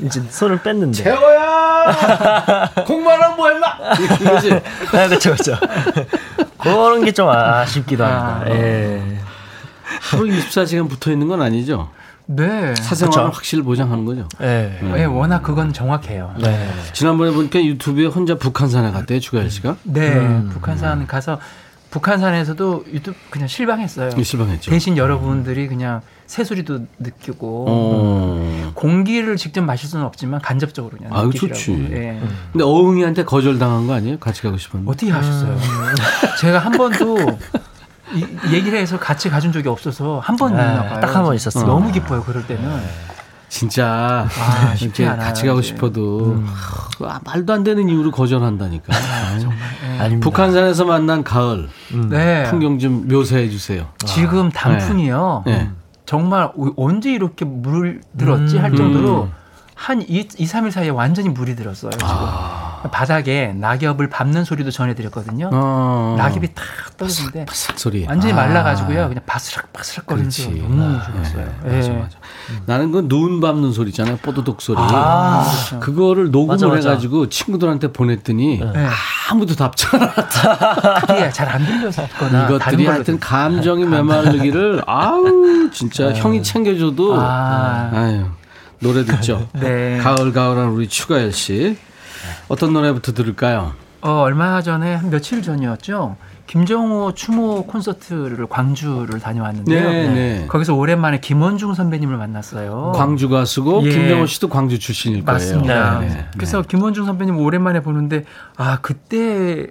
이제 0.02 0.21
손을 0.30 0.62
뺐는데. 0.62 1.04
재호야! 1.04 2.69
공부하라고 2.88 3.36
뭐 3.36 3.50
했나? 3.50 3.78
이거지. 4.19 4.54
아, 4.93 5.08
그렇죠, 5.08 5.34
그렇죠. 5.36 5.58
그런 6.58 7.04
게 7.06 7.12
좀 7.12 7.28
아쉽기도 7.30 8.04
합니다. 8.06 8.41
아. 8.45 8.50
예. 8.50 9.19
하루 10.02 10.24
24시간 10.26 10.89
붙어 10.89 11.12
있는 11.12 11.28
건 11.28 11.41
아니죠? 11.41 11.89
네. 12.26 12.74
사생활을 12.76 13.24
그쵸. 13.30 13.36
확실히 13.36 13.64
보장하는 13.64 14.06
거죠. 14.06 14.28
예. 14.42 14.80
예, 14.98 15.04
워낙 15.06 15.42
그건 15.42 15.74
정확해요. 15.74 16.34
네. 16.40 16.70
지난번에 16.94 17.32
보니까 17.32 17.64
유튜브에 17.64 18.06
혼자 18.06 18.36
북한산에 18.36 18.92
갔대요, 18.92 19.20
추가열 19.20 19.50
씨가. 19.50 19.78
네, 19.84 20.16
음. 20.18 20.50
북한산 20.54 21.08
가서 21.08 21.40
북한산에서도 21.90 22.86
유튜브 22.94 23.18
그냥 23.30 23.48
실망했어요. 23.50 24.12
실망했죠. 24.24 24.72
대신 24.72 24.96
여러분들이 24.96 25.68
그냥 25.68 26.02
새소리도 26.26 26.86
느끼고 27.00 27.66
어. 27.68 28.72
공기를 28.76 29.36
직접 29.36 29.62
마실 29.62 29.90
수는 29.90 30.06
없지만 30.06 30.40
간접적으로 30.40 30.98
그냥 30.98 31.14
아유, 31.14 31.26
느끼시라고. 31.28 31.54
좋지. 31.54 31.88
예. 31.92 32.22
근데 32.54 32.64
어흥이한테 32.64 33.26
거절당한 33.26 33.88
거 33.88 33.94
아니에요? 33.94 34.20
같이 34.20 34.42
가고 34.42 34.56
싶었는데. 34.58 34.90
어떻게 34.90 35.12
하셨어요? 35.12 35.58
제가 36.40 36.60
한 36.60 36.72
번도 36.72 37.18
이, 38.13 38.26
얘기를 38.54 38.78
해서 38.80 39.00
같이 39.00 39.30
가준 39.30 39.52
적이 39.52 39.69
없어서 39.69 40.19
한번 40.19 40.56
네, 40.56 40.62
있나 40.62 40.84
봐요. 40.84 41.00
딱 41.00 41.15
한 41.15 41.24
번 41.24 41.36
있었어요. 41.36 41.65
너무 41.65 41.91
기뻐요. 41.91 42.24
그럴 42.24 42.45
때는. 42.45 42.82
진짜 43.50 44.28
아, 44.39 44.76
쉽지 44.76 45.06
않아요, 45.06 45.28
같이 45.28 45.45
가고. 45.45 45.62
싶어도 45.62 46.41
아, 47.02 47.19
말도 47.26 47.52
안 47.52 47.63
되는 47.65 47.89
이유로 47.89 48.12
거절한다니까. 48.12 48.93
아닙니다. 50.00 50.24
북한산에서 50.24 50.86
만난 50.86 51.24
가을 51.24 51.67
네. 52.10 52.43
풍경 52.50 52.80
좀 52.80 53.08
묘사해 53.10 53.50
주세요. 53.50 53.88
지금 54.06 54.50
단풍이요. 54.52 55.43
네. 55.45 55.69
정말 56.06 56.50
오- 56.56 56.74
언제 56.78 57.12
이렇게 57.12 57.43
물 57.45 58.00
들었지 58.17 58.58
할 58.58 58.74
정도로 58.76 59.28
한 59.76 60.02
2, 60.02 60.06
2, 60.38 60.45
3일 60.45 60.71
사이에 60.71 60.89
완전히 60.89 61.28
물이 61.30 61.56
들었어요. 61.58 61.91
지금. 61.91 62.08
바닥에 62.89 63.54
낙엽을 63.56 64.10
밟는 64.10 64.44
소리도 64.46 64.72
전해드렸거든요. 64.72 65.50
어. 65.54 66.15
낙엽이 66.17 66.54
탁 66.56 66.65
떨어지는데 66.98 67.46
바삭 67.46 67.78
소리. 67.80 68.06
완전히 68.08 68.34
아. 68.34 68.38
말라가지고요. 68.38 69.08
그냥 69.10 69.24
바스락 69.26 69.72
바스락 69.74 70.08
거리는. 70.08 70.30
소리가 70.32 70.67
너무 70.67 70.96
아, 70.98 71.04
좋았어요. 71.12 71.46
네, 71.63 71.76
맞아, 71.78 71.91
예. 71.91 71.98
맞아. 71.98 72.17
나는 72.65 72.91
그 72.91 73.02
눈 73.08 73.41
밟는 73.41 73.72
소리 73.74 73.89
있잖아요. 73.89 74.17
뽀드독 74.17 74.62
소리. 74.62 74.78
아, 74.80 75.46
그거를 75.80 76.32
녹음을 76.32 76.56
맞아, 76.56 76.67
맞아. 76.67 76.89
해가지고 76.91 77.30
친구들한테 77.30 77.91
보냈더니 77.91 78.60
네. 78.60 78.88
아무도 79.30 79.54
답장 79.56 80.02
안 80.02 80.08
하다. 80.08 81.02
그게 81.08 81.30
잘안 81.30 81.62
다른 81.62 82.46
이것들이 82.46 82.86
하여튼 82.86 83.20
감정이 83.20 83.86
메말르기를 83.86 84.84
아우 84.88 85.70
진짜 85.72 86.12
형이 86.13 86.44
챙겨줘도 86.44 87.15
아. 87.20 87.89
아유 87.94 88.26
노래 88.80 89.04
듣죠. 89.06 89.48
네. 89.54 89.98
가을 90.00 90.32
가을한 90.34 90.70
우리 90.70 90.88
추가열 90.88 91.32
씨 91.34 91.78
어떤 92.48 92.74
노래부터 92.74 93.14
들을까요? 93.14 93.74
어, 94.02 94.22
얼마 94.22 94.62
전에 94.62 94.96
한 94.96 95.10
며칠 95.10 95.42
전이었죠. 95.42 96.18
김정호 96.48 97.14
추모 97.14 97.66
콘서트를 97.66 98.48
광주를 98.48 99.20
다녀왔는데요. 99.20 99.90
네, 99.90 100.08
네. 100.10 100.48
거기서 100.48 100.74
오랜만에 100.76 101.20
김원중 101.22 101.76
선배님을 101.76 102.18
만났어요. 102.18 102.92
광주 102.94 103.30
가수고 103.30 103.84
예. 103.86 103.90
김정호 103.90 104.26
씨도 104.26 104.50
광주 104.50 104.78
출신일 104.78 105.24
거예요. 105.24 105.34
맞습니다. 105.34 106.00
네, 106.00 106.08
네. 106.08 106.26
그래서 106.34 106.62
김원중 106.62 107.06
선배님 107.06 107.38
오랜만에 107.38 107.82
보는데 107.82 108.26
아 108.58 108.80
그때 108.82 109.68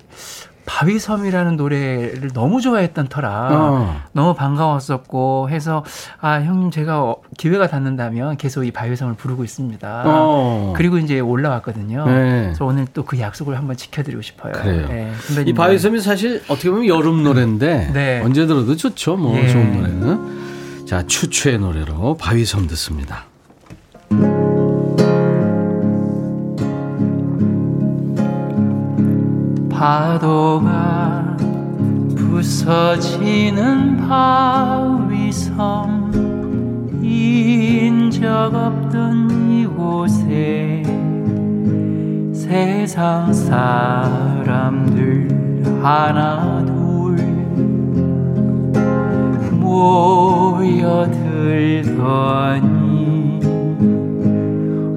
바위섬이라는 0.71 1.57
노래를 1.57 2.31
너무 2.33 2.61
좋아했던 2.61 3.09
터라 3.09 3.49
어. 3.51 3.97
너무 4.13 4.35
반가웠었고 4.35 5.49
해서 5.51 5.85
아 6.21 6.35
형님 6.41 6.71
제가 6.71 7.03
어, 7.03 7.17
기회가 7.37 7.67
닿는다면 7.67 8.37
계속 8.37 8.65
이 8.65 8.71
바위섬을 8.71 9.15
부르고 9.15 9.43
있습니다. 9.43 10.05
어. 10.07 10.73
그리고 10.77 10.99
이제 10.99 11.19
올라왔거든요. 11.21 12.07
네. 12.07 12.43
그래서 12.45 12.65
오늘 12.65 12.87
또 12.87 13.01
그 13.11 13.19
약속을 13.19 13.59
한번 13.59 13.77
지켜드리고 13.77 14.23
싶어요. 14.23 14.53
그래요. 14.53 14.87
네, 14.87 15.13
이 15.45 15.53
바위섬이 15.53 16.01
사실 16.01 16.41
어떻게 16.47 16.71
보면 16.71 16.87
여름 16.87 17.25
노래인데 17.25 17.91
네. 17.93 18.21
언제 18.23 18.47
들어도 18.47 18.77
좋죠. 18.77 19.17
뭐 19.17 19.37
예. 19.37 19.49
좋은 19.49 19.73
노래는. 19.73 20.87
자 20.87 21.05
추추의 21.05 21.59
노래로 21.59 22.17
바위섬 22.19 22.69
듣습니다. 22.69 23.25
파도가 29.81 31.37
부서지는 32.15 33.97
바위섬 34.07 35.41
인적 37.03 38.55
없던 38.55 39.51
이곳에 39.51 40.83
세상 42.35 43.33
사람들 43.33 44.91
하나 45.83 46.63
둘 46.67 47.17
모여들더니 49.51 51.01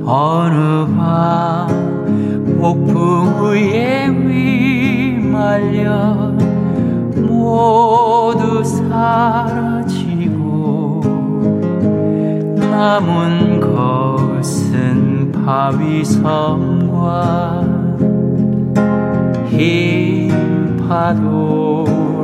어느 0.05 0.85
밤 0.97 1.83
폭풍 2.63 3.51
위에 3.51 4.07
휘말려 4.07 5.91
모두 7.17 8.63
사라지고 8.63 10.21
남은 12.55 13.59
것은 13.59 15.29
바위섬과 15.33 17.03
흰 19.49 20.77
파도라네 20.87 22.21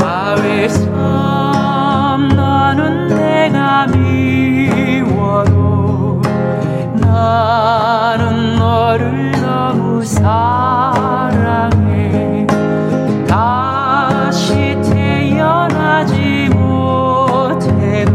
바위섬 0.00 0.90
너는 2.34 3.06
내가 3.06 3.86
미 3.86 4.71
너를 8.62 9.32
너무 9.32 10.04
사랑해. 10.04 11.26
다시 13.26 14.76
태어나지 14.82 16.48
못해도 16.54 18.08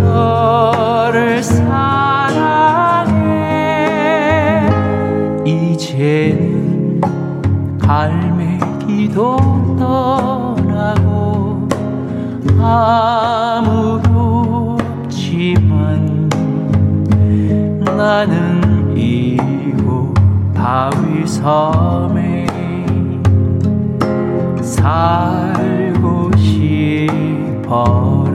너를 0.00 1.42
사랑해. 1.42 1.76
이제는 5.44 7.02
갈매기도 7.78 9.36
떠나고 9.78 11.68
아무도 12.58 14.08
없지만 15.04 16.30
나는 17.84 18.55
바위 20.66 21.24
섬에 21.24 22.44
살고 24.60 26.36
싶어 26.36 28.25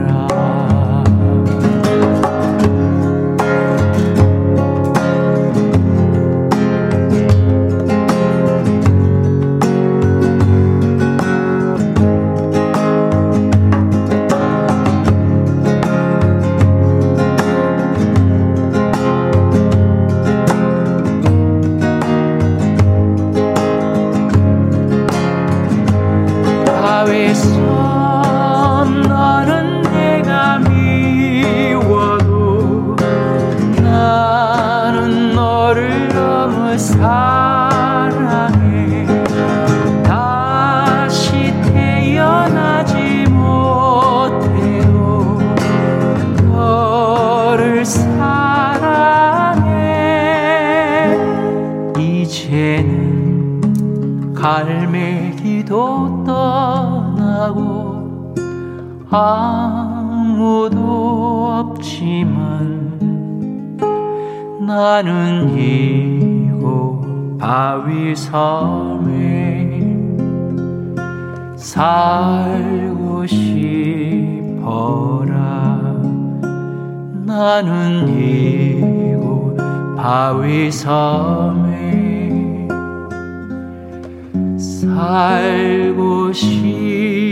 갈매기도 54.62 56.22
떠나고 56.24 57.62
아무도 59.10 60.78
없지만 61.74 62.92
나는 64.64 65.50
이곳 65.58 67.02
바위 67.38 68.14
섬에 68.14 69.80
살고 71.56 73.26
싶어라. 73.26 74.62
나는 77.26 78.08
이곳 78.16 79.56
바위 79.96 80.70
섬에 80.70 82.01
살고 84.82 86.32
싶어 86.32 87.22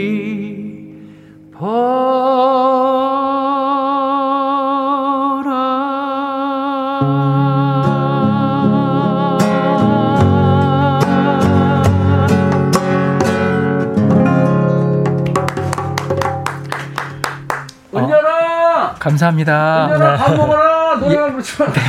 감사합니다. 19.00 19.88
밥 20.18 20.30
네. 20.30 20.36
먹어라. 20.36 20.96
노래만 20.96 21.32
부르지 21.32 21.56
마. 21.58 21.72
네. 21.72 21.80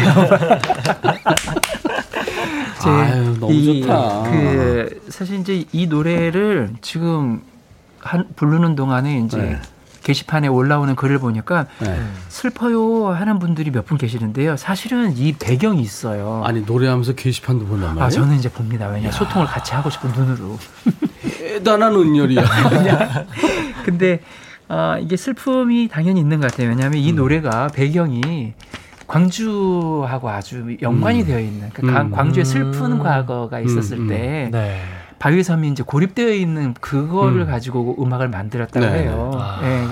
너무 3.51 3.77
이, 3.77 3.81
좋다. 3.81 4.23
그 4.31 5.01
사실 5.09 5.39
이제 5.39 5.65
이 5.71 5.87
노래를 5.87 6.73
지금 6.81 7.41
한 7.99 8.25
부르는 8.35 8.75
동안에 8.75 9.19
이제 9.19 9.37
네. 9.37 9.59
게시판에 10.03 10.47
올라오는 10.47 10.95
글을 10.95 11.19
보니까 11.19 11.67
네. 11.79 12.01
슬퍼요 12.29 13.09
하는 13.09 13.37
분들이 13.37 13.69
몇 13.69 13.85
분 13.85 13.97
계시는데요. 13.99 14.57
사실은 14.57 15.15
이 15.15 15.33
배경이 15.33 15.79
있어요. 15.81 16.41
아니 16.43 16.61
노래하면서 16.61 17.13
게시판도 17.13 17.65
본단 17.67 17.89
말이에요. 17.89 18.05
아, 18.05 18.09
저는 18.09 18.35
이제 18.37 18.49
봅니다. 18.49 18.87
왜냐 18.87 19.11
소통을 19.11 19.45
같이 19.45 19.73
하고 19.75 19.89
싶은 19.91 20.11
눈으로. 20.11 20.57
대단한 21.37 21.93
은열이야. 21.95 22.43
근데 23.85 24.21
아, 24.67 24.97
이게 24.99 25.17
슬픔이 25.17 25.87
당연히 25.91 26.19
있는 26.21 26.39
것 26.39 26.49
같아요. 26.49 26.69
왜냐하면 26.69 26.97
이 26.99 27.11
노래가 27.13 27.67
배경이 27.67 28.53
광주하고 29.11 30.29
아주 30.29 30.77
연관이 30.81 31.25
되어 31.25 31.39
있는 31.39 31.69
그러니까 31.73 31.99
강- 31.99 32.07
음. 32.07 32.11
광주의 32.11 32.45
슬픈 32.45 32.97
과거가 32.97 33.59
있었을 33.59 33.97
음, 33.97 34.03
음. 34.03 34.07
때 34.07 34.49
네. 34.51 34.81
바위섬이 35.19 35.67
이제 35.69 35.83
고립되어 35.85 36.31
있는 36.33 36.73
그거를 36.79 37.41
음. 37.41 37.45
가지고 37.47 37.95
음악을 38.01 38.29
만들었다고 38.29 38.83
네. 38.85 39.03
해요. 39.03 39.31
아. 39.35 39.59
예. 39.63 39.83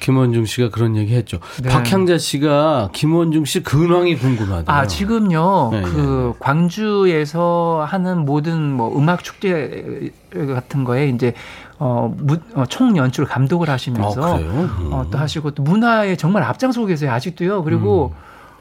김원중 0.00 0.46
씨가 0.46 0.70
그런 0.70 0.96
얘기 0.96 1.14
했죠. 1.14 1.38
네. 1.62 1.68
박향자 1.68 2.16
씨가 2.16 2.88
김원중 2.92 3.44
씨 3.44 3.62
근황이 3.62 4.16
궁금하대요. 4.16 4.64
아 4.68 4.86
지금요 4.86 5.68
네, 5.72 5.82
그 5.82 6.32
광주에서 6.38 7.84
하는 7.86 8.24
모든 8.24 8.72
뭐 8.72 8.96
음악 8.96 9.22
축제 9.24 10.10
같은 10.32 10.84
거에 10.84 11.08
이제 11.08 11.34
어, 11.78 12.14
무, 12.16 12.38
어, 12.54 12.64
총 12.66 12.96
연출 12.96 13.24
감독을 13.26 13.68
아, 13.68 13.74
하시면서 13.74 14.36
그래요? 14.38 14.50
음. 14.50 14.88
어, 14.92 15.06
또 15.10 15.18
하시고 15.18 15.50
또 15.50 15.62
문화에 15.62 16.14
정말 16.16 16.44
앞장서고 16.44 16.86
계세요 16.86 17.10
아직도요. 17.12 17.64
그리고 17.64 18.14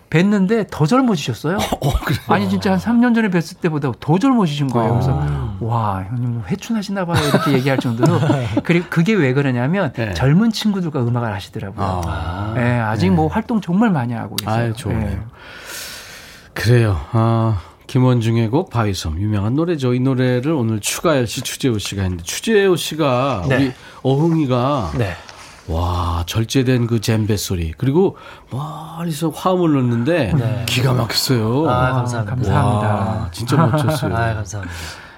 뵀는데 0.10 0.68
더 0.72 0.86
젊어지셨어요. 0.86 1.58
어, 1.58 2.00
그래요? 2.00 2.20
아니 2.28 2.50
진짜 2.50 2.72
한 2.72 2.80
3년 2.80 3.14
전에 3.14 3.30
뵀을 3.30 3.60
때보다 3.62 3.92
더 4.00 4.18
젊어지신 4.18 4.68
거예요. 4.68 4.94
그래서 4.94 5.20
아. 5.22 5.58
와 5.60 6.06
형님 6.10 6.34
뭐 6.34 6.44
회춘하시나 6.48 7.06
봐요 7.06 7.24
이렇게 7.28 7.54
얘기할 7.54 7.78
정도로 7.78 8.20
그리고 8.64 8.88
그게 8.90 9.14
왜 9.14 9.34
그러냐면 9.34 9.94
네. 9.94 10.14
젊은 10.14 10.52
친구들과 10.52 11.02
음악을 11.02 11.32
하시더라고요. 11.34 12.02
아. 12.06 12.54
예, 12.58 12.62
아직 12.62 13.10
네. 13.10 13.16
뭐 13.16 13.28
활동 13.28 13.62
정말 13.62 13.92
많이 13.92 14.14
하고 14.14 14.36
계세요. 14.36 14.56
아유, 14.56 14.74
좋네요. 14.74 15.10
예. 15.10 15.20
그래요. 16.54 17.00
아, 17.12 17.62
김원중의 17.88 18.50
곡 18.50 18.70
바위섬 18.70 19.20
유명한 19.20 19.56
노래죠. 19.56 19.94
이 19.94 20.00
노래를 20.00 20.52
오늘 20.52 20.80
추가열 20.80 21.28
씨, 21.28 21.42
추재호 21.42 21.78
씨가 21.80 22.02
했는데 22.02 22.24
추재호 22.24 22.76
씨가 22.76 23.46
네. 23.48 23.56
우리 23.56 23.72
어흥이가 24.04 24.92
네. 24.98 25.14
와 25.70 26.24
절제된 26.26 26.88
그 26.88 27.00
젬베 27.00 27.38
소리 27.38 27.74
그리고 27.78 28.18
멀리서 28.52 29.30
화음을 29.30 29.74
넣는데 29.74 30.34
네. 30.36 30.66
기가 30.68 30.94
막혔어요. 30.94 31.70
아, 31.70 31.92
감사합니다. 31.94 32.36
감사합니다. 32.36 32.88
와, 32.88 33.30
진짜 33.32 33.56
멋졌어요. 33.58 34.16
아, 34.16 34.34
감사합니다. 34.34 34.76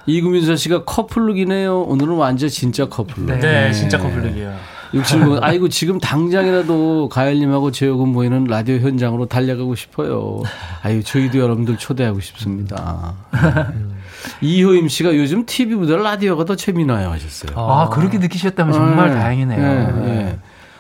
이구민서 0.08 0.56
씨가 0.58 0.84
커플룩이네요. 0.84 1.84
오늘은 1.84 2.16
완전 2.16 2.50
진짜 2.50 2.88
커플룩. 2.88 3.28
네. 3.28 3.40
네, 3.40 3.72
진짜 3.72 3.98
커플룩이에요. 3.98 4.54
679. 4.94 5.40
아이고 5.42 5.70
지금 5.70 6.00
당장이라도 6.00 7.08
가열님하고 7.08 7.72
제요금 7.72 8.10
모이는 8.10 8.44
라디오 8.46 8.76
현장으로 8.78 9.28
달려가고 9.28 9.76
싶어요. 9.76 10.42
아유 10.84 11.02
저희도 11.02 11.40
여러분들 11.40 11.78
초대하고 11.78 12.20
싶습니다. 12.20 13.14
이효임 14.42 14.88
씨가 14.88 15.16
요즘 15.16 15.46
TV보다 15.46 15.98
라디오가 15.98 16.46
더 16.46 16.56
재미나요 16.56 17.10
하셨어요. 17.12 17.58
아, 17.58 17.90
그렇게 17.90 18.18
느끼셨다면 18.18 18.74
정말 18.74 19.10
네. 19.10 19.16
다행이네요. 19.16 19.62
네, 19.62 19.92
네. 20.06 20.40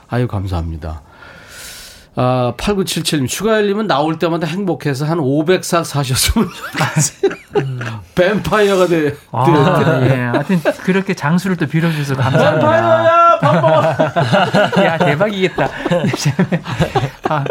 아유 0.09 0.27
감사합니다. 0.27 1.01
아, 2.15 2.53
8977님, 2.57 3.27
추가열님은 3.27 3.87
나올 3.87 4.19
때마다 4.19 4.45
행복해서 4.45 5.05
한 5.05 5.17
500살 5.19 5.85
사셨으면 5.85 6.49
좋겠어요. 6.49 7.31
뱀파이어가 8.15 8.87
돼. 8.87 9.15
아, 9.31 10.01
예. 10.03 10.15
하여튼 10.15 10.59
그렇게 10.83 11.13
장수를 11.13 11.55
또 11.55 11.67
빌어주셔서 11.67 12.21
감사합니다. 12.21 12.69
뱀파이어야! 12.69 13.39
밥 13.39 13.55
먹어! 13.61 14.83
야, 14.83 14.97
대박이겠다. 14.97 15.69
아, 17.39 17.43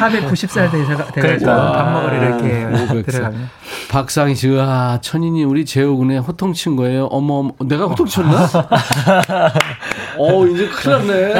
490살 0.00 0.70
돼서, 0.70 0.96
돼가지고 1.12 1.12
그러니까. 1.12 1.72
밥 1.72 1.90
먹으러 1.92 2.16
이렇게 2.16 2.66
500살. 2.66 3.06
들어가면. 3.06 3.48
박상희 3.90 4.34
씨, 4.34 4.56
아, 4.58 4.98
천인이 5.00 5.44
우리 5.44 5.64
재호군의 5.64 6.20
호통 6.20 6.52
친 6.52 6.76
거예요. 6.76 7.06
어머, 7.06 7.34
어머, 7.34 7.50
내가 7.64 7.84
호통 7.86 8.06
쳤나? 8.06 8.46
어, 10.18 10.46
이제 10.46 10.68
큰일 10.68 10.98
났네. 11.06 11.34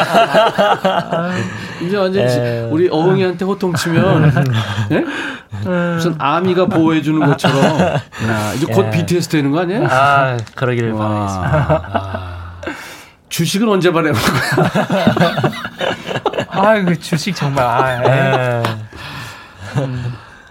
이제 1.87 1.97
완전 1.97 2.29
지- 2.29 2.39
에. 2.39 2.69
우리 2.71 2.89
어흥이한테 2.91 3.45
호통 3.45 3.75
치면, 3.75 4.33
예? 4.93 5.05
무슨 5.95 6.15
아미가 6.19 6.67
보호해 6.67 7.03
주는 7.03 7.25
것처럼. 7.27 7.59
야, 7.65 8.53
이제 8.57 8.67
곧 8.67 8.87
예. 8.87 8.91
BTS 8.91 9.29
되는 9.29 9.51
거 9.51 9.61
아니에요? 9.61 9.87
아, 9.91 10.37
그러기를 10.55 10.93
바라겠습니다. 10.95 11.67
와. 11.69 12.33
주식은 13.29 13.67
언제 13.69 13.91
발행할 13.91 14.21
거야? 14.23 15.51
아, 16.63 16.83
그 16.85 16.99
주식 16.99 17.35
정말. 17.35 17.65
아, 17.65 18.05
예. 18.05 18.63
예. 18.63 18.63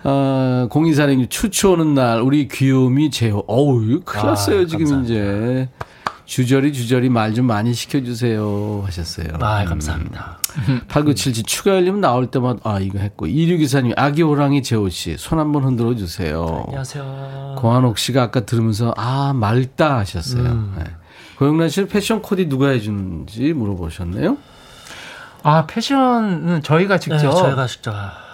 어, 0.04 0.68
공인사령님 0.70 1.28
추추 1.30 1.72
오는 1.72 1.94
날 1.94 2.22
우리 2.22 2.48
귀요미 2.48 3.12
재호. 3.12 3.44
어우, 3.48 4.02
큰일 4.04 4.26
아, 4.26 4.30
났어요, 4.30 4.66
지금 4.66 4.86
감사합니다. 4.86 5.14
이제. 5.14 5.70
주저리 6.26 6.72
주저리 6.72 7.10
말 7.10 7.34
좀 7.34 7.46
많이 7.46 7.74
시켜주세요 7.74 8.84
하셨어요. 8.86 9.28
아, 9.42 9.66
감사합니다. 9.66 10.40
8977 10.88 11.44
추가열님 11.44 12.00
나올 12.00 12.28
때마다 12.28 12.60
아 12.64 12.80
이거 12.80 13.00
했고 13.00 13.28
2624님 13.28 13.94
아기 13.98 14.22
호랑이 14.22 14.64
재호 14.64 14.88
씨손 14.88 15.40
한번 15.40 15.64
흔들어 15.66 15.94
주세요. 15.94 16.64
안녕하세요. 16.68 17.56
고한옥 17.58 17.98
씨가 17.98 18.24
아까 18.24 18.42
들으면서 18.46 18.94
아 18.96 19.34
맑다 19.34 19.98
하셨어요. 20.00 20.44
음. 20.44 20.74
네. 20.78 20.86
고영란 21.38 21.68
씨는 21.68 21.90
패션 21.90 22.22
코디 22.22 22.48
누가 22.48 22.70
해주는지 22.70 23.52
물어보셨네요. 23.52 24.38
아, 25.44 25.66
패션은 25.66 26.62
저희가 26.64 26.96
네, 26.96 27.00
직접 27.00 27.32
저희가 27.32 27.66
직접. 27.68 27.94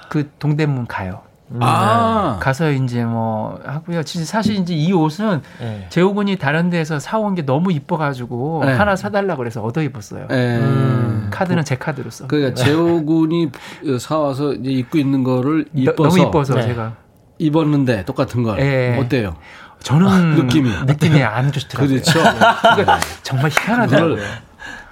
그 0.09 0.29
동대문 0.39 0.87
가요. 0.87 1.21
아 1.61 2.39
가서 2.41 2.71
이제 2.71 3.05
뭐 3.05 3.57
하고요. 3.65 4.03
진짜 4.03 4.25
사실 4.25 4.55
이제 4.57 4.73
이 4.73 4.91
옷은 4.91 5.41
네. 5.61 5.87
재호군이 5.89 6.35
다른 6.37 6.69
데서 6.69 6.99
사온 6.99 7.35
게 7.35 7.45
너무 7.45 7.71
이뻐가지고 7.71 8.63
네. 8.65 8.73
하나 8.73 8.97
사달라 8.97 9.37
그래서 9.37 9.61
얻어 9.63 9.81
입었어요. 9.81 10.27
예. 10.29 10.35
음. 10.57 11.29
카드는 11.31 11.63
제 11.63 11.77
카드로 11.77 12.09
써. 12.09 12.27
그러니까 12.27 12.53
재호 12.53 13.05
군이 13.05 13.49
사와서 13.97 14.55
이제 14.55 14.71
입고 14.71 14.97
있는 14.97 15.23
거를 15.23 15.65
너- 15.71 15.81
이뻐서 15.83 16.17
너무 16.17 16.27
이뻐서 16.27 16.55
네. 16.55 16.63
제가 16.63 16.93
입었는데 17.37 18.03
똑같은 18.03 18.43
걸 18.43 18.59
예. 18.59 18.97
어때요? 18.99 19.37
저는 19.83 20.35
느낌이. 20.47 20.69
느낌이 20.85 21.23
안 21.23 21.49
좋더라고요. 21.53 21.87
그렇죠. 22.01 22.19
그러니까 22.19 22.99
정말 23.23 23.51
희한하더라고요. 23.51 24.17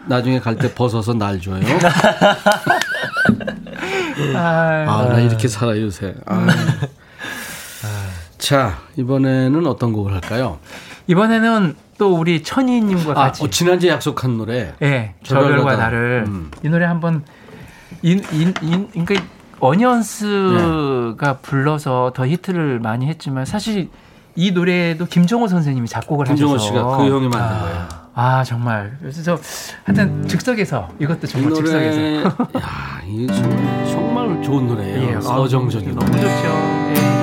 나중에 0.07 0.39
갈 0.39 0.55
때 0.57 0.73
벗어서 0.73 1.13
날 1.13 1.39
줘요. 1.41 1.61
아, 4.35 4.85
아, 4.87 5.05
나 5.09 5.19
이렇게 5.19 5.47
살아 5.47 5.77
요새. 5.79 6.13
아. 6.25 6.45
자, 8.37 8.77
이번에는 8.95 9.65
어떤 9.67 9.91
곡을 9.93 10.13
할까요? 10.13 10.59
이번에는 11.07 11.75
또 11.97 12.15
우리 12.15 12.43
천희님과 12.43 13.11
아, 13.11 13.15
같이 13.25 13.43
어, 13.43 13.49
지난주에 13.49 13.89
약속한 13.89 14.37
노래. 14.37 14.73
예, 14.81 15.13
저별과 15.23 15.49
저별과 15.49 15.71
나- 15.71 15.83
나를 15.85 16.25
음. 16.27 16.51
이 16.63 16.69
노래 16.69 16.85
한번 16.85 17.23
인, 18.01 18.21
인, 18.33 18.53
인, 18.61 18.87
그러니까 18.91 19.15
어니언스가 19.59 21.37
불러서 21.41 22.11
더 22.15 22.27
히트를 22.27 22.79
많이 22.79 23.07
했지만 23.07 23.45
사실 23.45 23.89
이 24.35 24.51
노래도 24.51 25.05
김종호 25.05 25.47
선생님이 25.47 25.87
작곡을 25.87 26.25
김종호 26.25 26.55
하셔서 26.55 26.67
씨가 26.67 26.97
그 26.97 27.03
형이 27.09 27.29
만든 27.29 27.59
거예요. 27.61 27.87
아 28.17 28.43
정말 28.45 28.95
그래서 29.01 29.21
저 29.21 29.37
하여튼 29.83 30.25
즉석에서 30.27 30.89
이것도 30.99 31.19
이 31.25 31.27
정말 31.27 31.53
즉석에서 31.53 31.97
노래, 31.99 32.23
야, 32.23 33.01
이게 33.05 33.27
정말, 33.27 33.85
정말 33.87 34.41
좋은 34.41 34.67
노래예요. 34.67 35.03
예, 35.11 35.15
아, 35.15 35.21
서정적인 35.21 35.93
너무. 35.95 36.11
좋죠. 36.13 36.27
예. 36.27 37.14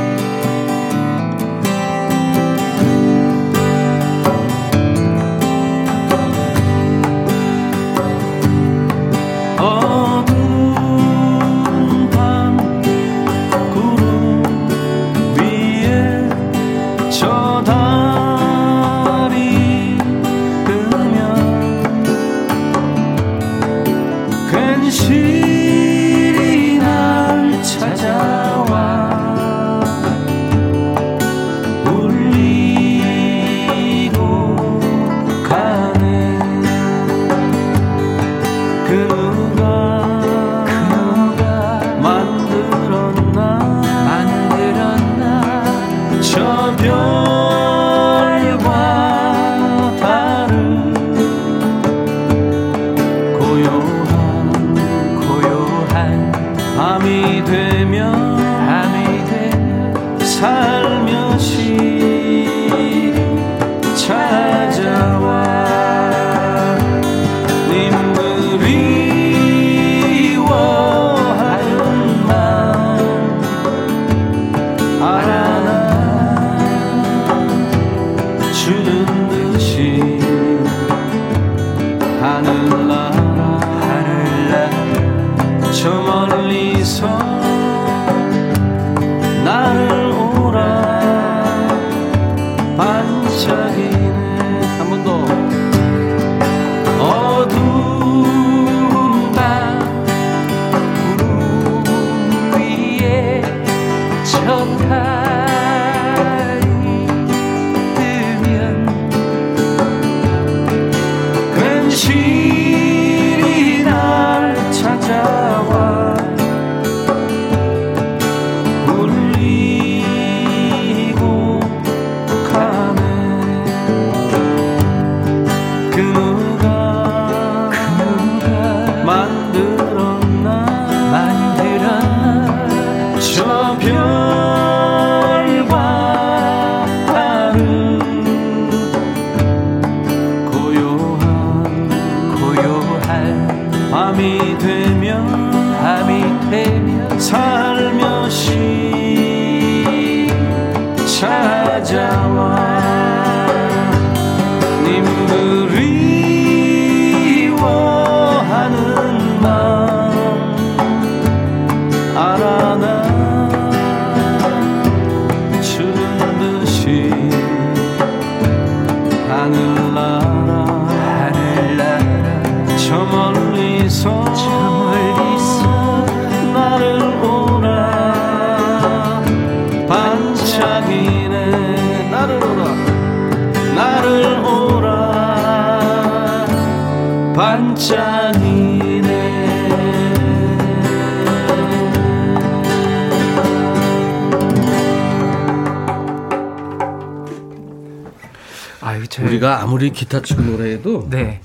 기타 199.92 200.20
치고 200.22 200.42
노래해도 200.42 201.06
네. 201.10 201.40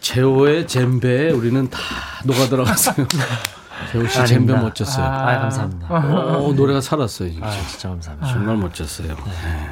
제호의 0.00 0.66
젬베에 0.66 1.30
우리는 1.30 1.68
다 1.70 1.78
녹아 2.24 2.46
들어갔어요. 2.48 3.06
제호 3.92 4.06
씨 4.06 4.14
젬베 4.14 4.22
아닙니다. 4.34 4.60
멋졌어요. 4.60 5.04
아, 5.06 5.38
감사합니다. 5.40 6.38
오, 6.38 6.52
노래가 6.52 6.80
살았어요. 6.80 7.30
진짜. 7.30 7.46
아, 7.46 7.50
진짜 7.68 7.88
감사합니다. 7.88 8.32
정말 8.32 8.56
멋졌어요. 8.56 9.08
네. 9.08 9.70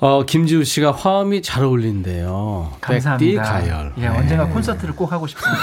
어, 0.00 0.24
김지우 0.24 0.62
씨가 0.62 0.92
화음이 0.92 1.42
잘 1.42 1.64
어울린대요. 1.64 2.72
감사합니다. 2.80 3.42
백디 3.42 3.50
가열. 3.50 3.92
예, 3.98 4.02
네. 4.02 4.06
언젠가 4.08 4.46
콘서트를 4.46 4.94
꼭 4.94 5.10
하고 5.10 5.26
싶습니다. 5.26 5.60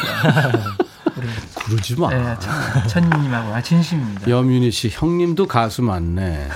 우리 1.15 1.27
그러지 1.55 1.95
마. 1.97 2.09
예, 2.11 2.35
천- 2.39 2.87
천님하고 2.89 3.53
아, 3.53 3.61
진심입니다. 3.61 4.29
염윤희 4.29 4.71
씨, 4.71 4.89
형님도 4.91 5.47
가수 5.47 5.81
맞네. 5.83 6.49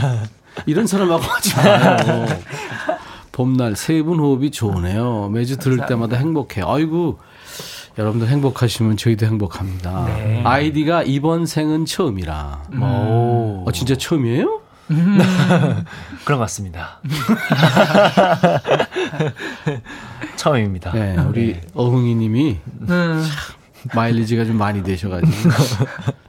이런 0.66 0.86
사람하고 0.86 1.22
하지 1.22 1.56
마요. 1.56 2.26
봄날 3.34 3.74
세 3.74 4.00
분 4.04 4.20
호흡이 4.20 4.52
좋으네요. 4.52 5.28
매주 5.30 5.56
들을 5.58 5.84
때마다 5.86 6.16
행복해. 6.16 6.62
아이고, 6.64 7.18
여러분들 7.98 8.28
행복하시면 8.28 8.96
저희도 8.96 9.26
행복합니다. 9.26 10.04
네. 10.06 10.40
아이디가 10.44 11.02
이번 11.02 11.44
생은 11.46 11.84
처음이라. 11.84 12.62
오. 12.80 13.64
어, 13.66 13.72
진짜 13.72 13.96
처음이에요? 13.96 14.60
그런 16.24 16.38
것 16.38 16.44
같습니다. 16.44 17.00
처음입니다. 20.36 20.92
네, 20.92 21.16
우리 21.28 21.56
어흥이 21.74 22.14
님이 22.14 22.58
음, 22.88 23.24
마일리지가 23.94 24.44
좀 24.44 24.58
많이 24.58 24.84
되셔가지고. 24.84 25.32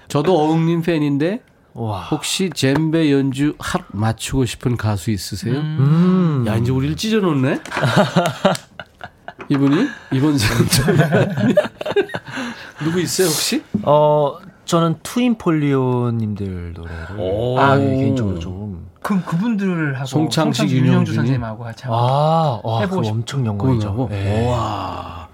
저도 0.07 0.39
어흥님 0.39 0.81
팬인데, 0.81 1.41
와. 1.77 2.03
혹시 2.03 2.49
젬베 2.53 3.11
연주 3.11 3.53
핫 3.59 3.81
맞추고 3.91 4.45
싶은 4.45 4.77
가수 4.77 5.11
있으세요? 5.11 5.55
음. 5.59 6.45
야, 6.47 6.55
이제 6.55 6.71
우리를 6.71 6.95
찢어놓네? 6.95 7.59
이분이? 9.49 9.87
이번 10.13 10.37
누구 12.83 12.99
있어요, 13.01 13.27
혹시? 13.27 13.63
어, 13.83 14.37
저는 14.63 14.95
트윈폴리오님들 15.03 16.73
노래를 16.73 17.05
오. 17.19 17.59
아, 17.59 17.77
개인적으로 17.77 18.39
좀. 18.39 18.85
그 19.01 19.21
그분들하고 19.23 20.05
송창식, 20.05 20.61
송창식? 20.61 20.77
윤영주 20.85 21.13
선생님하고 21.13 21.63
같이 21.63 21.83
한번 21.83 21.99
아, 21.99 22.59
와, 22.63 22.79
해보고 22.81 23.03
싶- 23.03 23.11
엄청 23.11 23.45
영광이죠. 23.45 24.07
네. 24.09 24.47
와. 24.49 25.27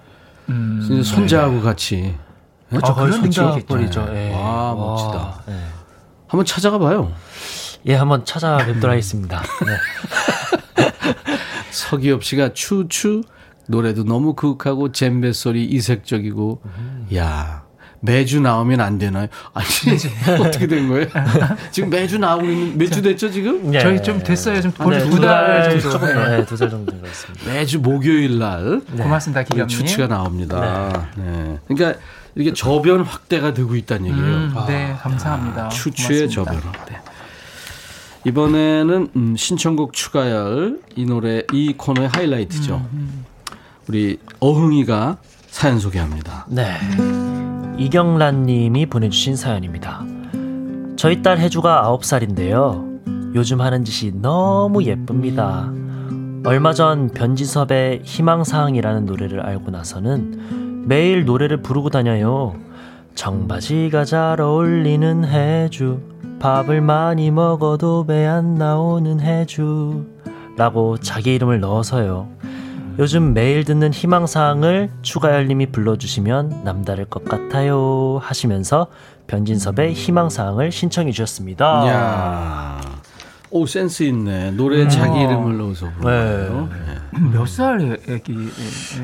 음, 0.49 1.01
손자하고 1.03 1.61
같이. 1.61 2.15
그렇죠. 2.69 2.91
아, 2.91 2.95
거의 2.95 3.11
그런. 3.11 3.65
뻘이죠. 3.65 4.07
예. 4.13 4.33
와, 4.33 4.73
멋지다. 4.75 5.39
예. 5.49 5.53
한번 6.31 6.45
찾아가 6.45 6.79
봐요. 6.79 7.11
예, 7.87 7.95
한번 7.95 8.23
찾아뵙도록 8.23 8.89
하겠습니다. 8.89 9.43
네. 9.65 10.85
서기엽 11.71 12.23
씨가 12.23 12.53
추추 12.53 13.21
노래도 13.67 14.05
너무 14.05 14.33
그윽하고 14.33 14.93
젬베 14.93 15.33
소리 15.33 15.65
이색적이고 15.65 16.61
야 17.15 17.63
매주 17.99 18.39
나오면 18.39 18.79
안 18.79 18.97
되나요? 18.97 19.27
아니 19.53 19.67
어떻게 20.39 20.67
된 20.67 20.87
거예요? 20.87 21.07
지금 21.71 21.89
매주 21.89 22.17
나오고 22.17 22.45
있는 22.45 22.77
몇주 22.77 23.01
됐죠 23.01 23.29
지금? 23.29 23.73
예. 23.73 23.81
저희 23.81 24.01
좀 24.01 24.23
됐어요. 24.23 24.61
좀 24.61 24.71
아, 24.77 24.89
네, 24.89 25.09
두달 25.09 25.69
정도. 25.69 25.89
조금, 25.89 26.07
네. 26.07 26.37
네, 26.37 26.45
두달 26.45 26.69
정도 26.69 26.91
된것 26.93 27.09
같습니다. 27.09 27.53
매주 27.53 27.79
목요일 27.79 28.39
날 28.39 28.79
고맙습니다, 28.95 29.41
우리 29.41 29.47
기겸님. 29.49 29.67
추치가 29.67 30.07
나옵니다. 30.07 31.09
네. 31.17 31.59
그러니까 31.67 31.99
이게 32.35 32.53
저변 32.53 33.01
확대가 33.01 33.53
되고 33.53 33.75
있다는 33.75 34.09
얘기예요. 34.09 34.35
음, 34.35 34.53
네, 34.67 34.95
감사합니다. 34.99 35.69
추추의 35.69 36.27
고맙습니다. 36.27 36.51
저변 36.51 36.73
확대. 36.73 37.01
이번에는 38.25 39.09
음, 39.15 39.35
신청곡 39.35 39.93
추가열 39.93 40.79
이 40.95 41.05
노래 41.05 41.43
이 41.51 41.73
코너의 41.75 42.09
하이라이트죠. 42.09 42.87
음, 42.93 43.25
우리 43.87 44.19
어흥이가 44.39 45.17
사연 45.47 45.79
소개합니다. 45.79 46.45
네. 46.49 46.77
이경란 47.77 48.43
님이 48.45 48.85
보내주신 48.85 49.35
사연입니다. 49.35 50.05
저희 50.95 51.21
딸 51.23 51.39
혜주가 51.39 51.83
9살인데요. 51.97 53.33
요즘 53.33 53.59
하는 53.59 53.83
짓이 53.83 54.11
너무 54.13 54.83
예쁩니다. 54.83 55.71
얼마 56.43 56.73
전 56.73 57.09
변지섭의 57.09 58.01
희망사항이라는 58.03 59.05
노래를 59.05 59.41
알고 59.41 59.71
나서는 59.71 60.60
매일 60.83 61.25
노래를 61.25 61.61
부르고 61.61 61.89
다녀요. 61.89 62.55
청바지가 63.15 64.05
잘 64.05 64.41
어울리는 64.41 65.25
혜주. 65.25 65.99
밥을 66.39 66.81
많이 66.81 67.29
먹어도 67.29 68.05
배 68.05 68.25
안 68.25 68.55
나오는 68.55 69.19
혜주. 69.19 70.05
라고 70.57 70.97
자기 70.97 71.35
이름을 71.35 71.59
넣어서요. 71.59 72.27
요즘 72.99 73.33
매일 73.33 73.63
듣는 73.63 73.93
희망사항을 73.93 74.89
추가열님이 75.01 75.67
불러주시면 75.67 76.61
남다를 76.65 77.05
것 77.05 77.23
같아요 77.23 78.19
하시면서 78.21 78.87
변진섭의 79.27 79.93
희망사항을 79.93 80.71
신청해 80.71 81.11
주셨습니다. 81.11 81.85
이야. 81.85 82.81
오 83.49 83.65
센스 83.65 84.03
있네. 84.03 84.51
노래에 84.51 84.87
자기 84.89 85.21
이름을 85.21 85.57
넣어서 85.57 85.89
부르요 85.99 86.69
몇 87.33 87.45
살의 87.47 87.97
애기? 88.07 88.33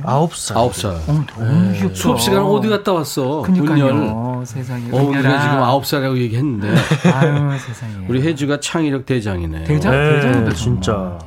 아홉 0.04 0.36
살. 0.36 0.58
아홉 0.58 0.74
살. 0.76 0.92
어, 0.92 1.26
너무 1.38 1.74
귀엽다. 1.74 1.94
수업 1.96 2.22
시간 2.22 2.42
어디 2.44 2.70
갔다 2.70 2.94
왔어? 2.94 3.42
그니까요. 3.42 4.44
세상에. 4.46 4.86
어, 4.92 5.04
우리가 5.04 5.20
은열아. 5.20 5.42
지금 5.42 5.58
아홉 5.58 5.86
살이라고 5.86 6.18
얘기했는데 6.18 6.70
아유, 7.14 7.58
세상에. 7.60 8.06
우리 8.08 8.22
혜주가 8.22 8.60
창의력 8.60 9.06
대장이네. 9.06 9.66
대장? 9.66 9.92
네, 9.92 10.22
대장이다, 10.22 10.54
진짜. 10.54 11.20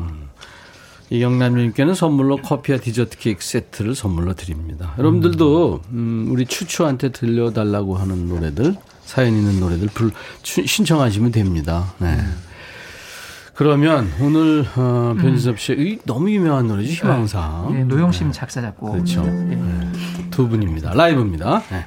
이경남님께는 1.11 1.95
선물로 1.95 2.37
커피와 2.37 2.78
디저트 2.78 3.18
케이크 3.18 3.45
세트를 3.45 3.95
선물로 3.97 4.35
드립니다. 4.35 4.95
여러분들도 4.99 5.81
음, 5.91 6.28
우리 6.31 6.47
추추한테 6.47 7.11
들려달라고 7.11 7.97
하는 7.97 8.28
노래들 8.28 8.76
사연 9.05 9.33
있는 9.35 9.59
노래들 9.59 9.89
불, 9.93 10.12
추- 10.43 10.64
신청하시면 10.64 11.33
됩니다. 11.33 11.93
네. 11.99 12.16
그러면 13.65 14.11
오늘 14.23 14.65
어, 14.75 15.15
변진섭 15.21 15.59
씨의 15.61 15.79
이 15.81 15.99
너무 16.07 16.31
유명한 16.31 16.67
노래죠 16.67 16.91
희망사 16.91 17.69
예, 17.73 17.85
노영심 17.85 18.33
작사 18.33 18.63
작곡. 18.63 18.93
그렇죠. 18.93 19.23
예. 19.27 19.59
두 20.31 20.49
분입니다. 20.49 20.95
라이브입니다. 20.95 21.61
네. 21.71 21.85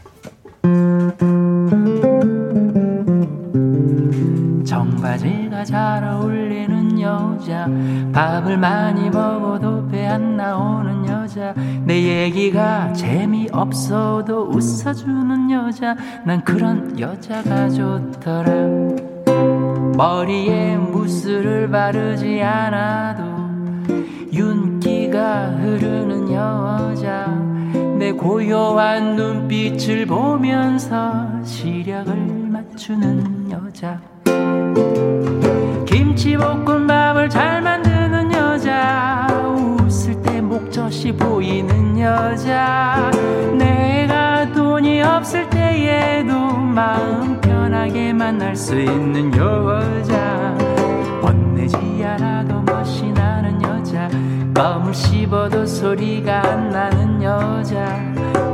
청바지가 4.65 5.63
잘 5.63 6.03
어울리는 6.03 6.99
여자 7.01 7.67
밥을 8.13 8.57
많이 8.57 9.09
먹어도 9.09 9.88
배 9.88 10.03
안 10.13 10.38
나오는 10.38 11.07
여자 11.07 11.53
내 11.86 12.26
얘기가 12.26 12.93
재미없어도 12.93 14.49
웃어주는 14.51 15.49
여자 15.49 15.95
난 16.26 16.43
그런 16.43 16.99
여자가 16.99 17.69
좋더라 17.69 19.12
머리에 19.95 20.75
무스를 20.75 21.69
바르지 21.69 22.41
않아도 22.41 23.23
윤기가 24.33 25.49
흐르는 25.51 26.31
여자. 26.33 27.27
내 27.97 28.11
고요한 28.11 29.15
눈빛을 29.15 30.07
보면서 30.07 31.27
시력을 31.43 32.15
맞추는 32.15 33.51
여자. 33.51 34.01
김치볶음밥을 35.85 37.29
잘 37.29 37.61
만드는 37.61 38.33
여자. 38.33 39.27
웃을 39.55 40.19
때 40.23 40.41
목젖이 40.41 41.11
보이는 41.13 41.99
여자. 41.99 43.11
내가 43.57 44.51
돈이 44.53 45.01
없을 45.03 45.47
때에도 45.49 46.57
마음 46.57 47.32
편하게 47.84 48.13
만날 48.13 48.55
수 48.55 48.79
있는 48.79 49.36
여자. 49.36 50.55
혼내지 51.21 51.75
않아도 52.05 52.61
멋이 52.61 53.11
나는 53.11 53.61
여자. 53.61 54.07
껌을 54.53 54.93
씹어도 54.93 55.65
소리가 55.65 56.47
안 56.47 56.69
나는 56.69 57.21
여자. 57.21 57.99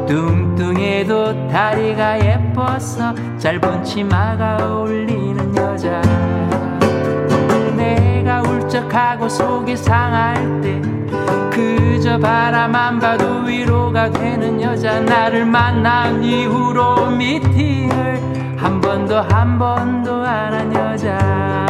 뚱뚱해도 0.08 1.48
다리가 1.48 2.26
예뻐서 2.26 3.14
짧은 3.38 3.84
치마가 3.84 4.58
어울리는 4.62 5.56
여자. 5.56 6.02
내가 7.78 8.42
울적하고 8.42 9.30
속이 9.30 9.78
상할 9.78 10.62
때 10.62 10.82
그저 11.52 12.18
바라만 12.18 13.00
봐도 13.00 13.42
위로가 13.42 14.10
되는 14.10 14.60
여자. 14.60 15.00
나를 15.00 15.46
만난 15.46 16.24
이후로 16.24 17.12
미팅을 17.12 18.29
한 18.60 18.82
번도 18.82 19.16
한 19.16 19.58
번도 19.58 20.26
안 20.26 20.54
한 20.54 20.74
여자 20.74 21.69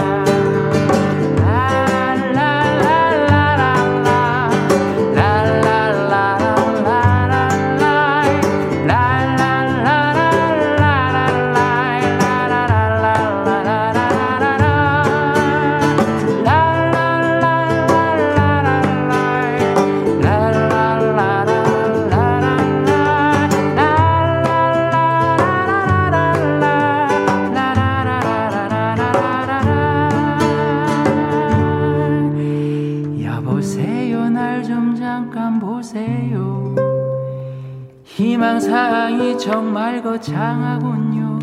희망사항이 38.50 39.38
정말 39.38 40.02
거창하군요. 40.02 41.38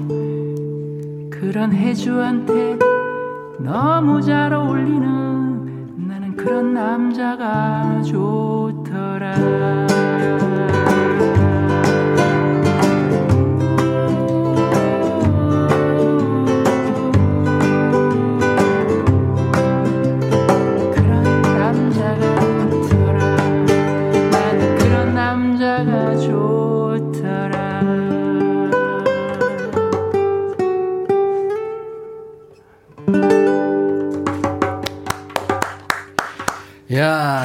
그런 1.31 1.73
해주한테 1.73 2.77
너무 3.61 4.21
잘 4.21 4.53
어울리는 4.53 6.09
나는 6.09 6.35
그런 6.35 6.75
남자가 6.75 8.03
좋더라 8.03 9.35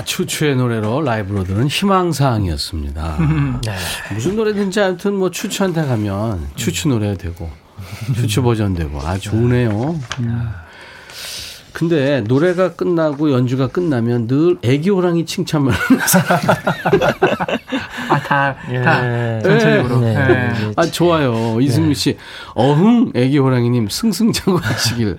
야 0.01 0.03
추추의 0.03 0.55
노래로 0.55 1.01
라이브로 1.01 1.43
들은 1.43 1.67
희망사항이었습니다. 1.67 3.17
네. 3.65 3.75
무슨 4.13 4.35
노래든지 4.35 4.81
아무튼 4.81 5.13
뭐 5.15 5.29
추추한테 5.29 5.85
가면 5.85 6.49
추추 6.55 6.87
노래가 6.87 7.15
되고 7.15 7.49
추추 8.15 8.41
버전 8.41 8.73
되고 8.73 8.99
아 8.99 9.17
좋으네요. 9.17 9.99
음. 10.19 10.49
근데 11.73 12.21
노래가 12.21 12.73
끝나고 12.73 13.31
연주가 13.31 13.67
끝나면 13.67 14.27
늘 14.27 14.57
애기 14.61 14.89
호랑이 14.89 15.25
칭찬을 15.25 15.71
아다 18.09 18.55
다 18.55 18.57
예. 18.71 19.39
전체적으로 19.41 19.99
네. 20.01 20.15
예. 20.15 20.73
아 20.75 20.85
좋아요 20.85 21.59
이승미 21.61 21.95
씨 21.95 22.17
어흥 22.55 23.13
애기 23.15 23.37
호랑이님 23.37 23.87
승승장구 23.89 24.59
하시길 24.61 25.17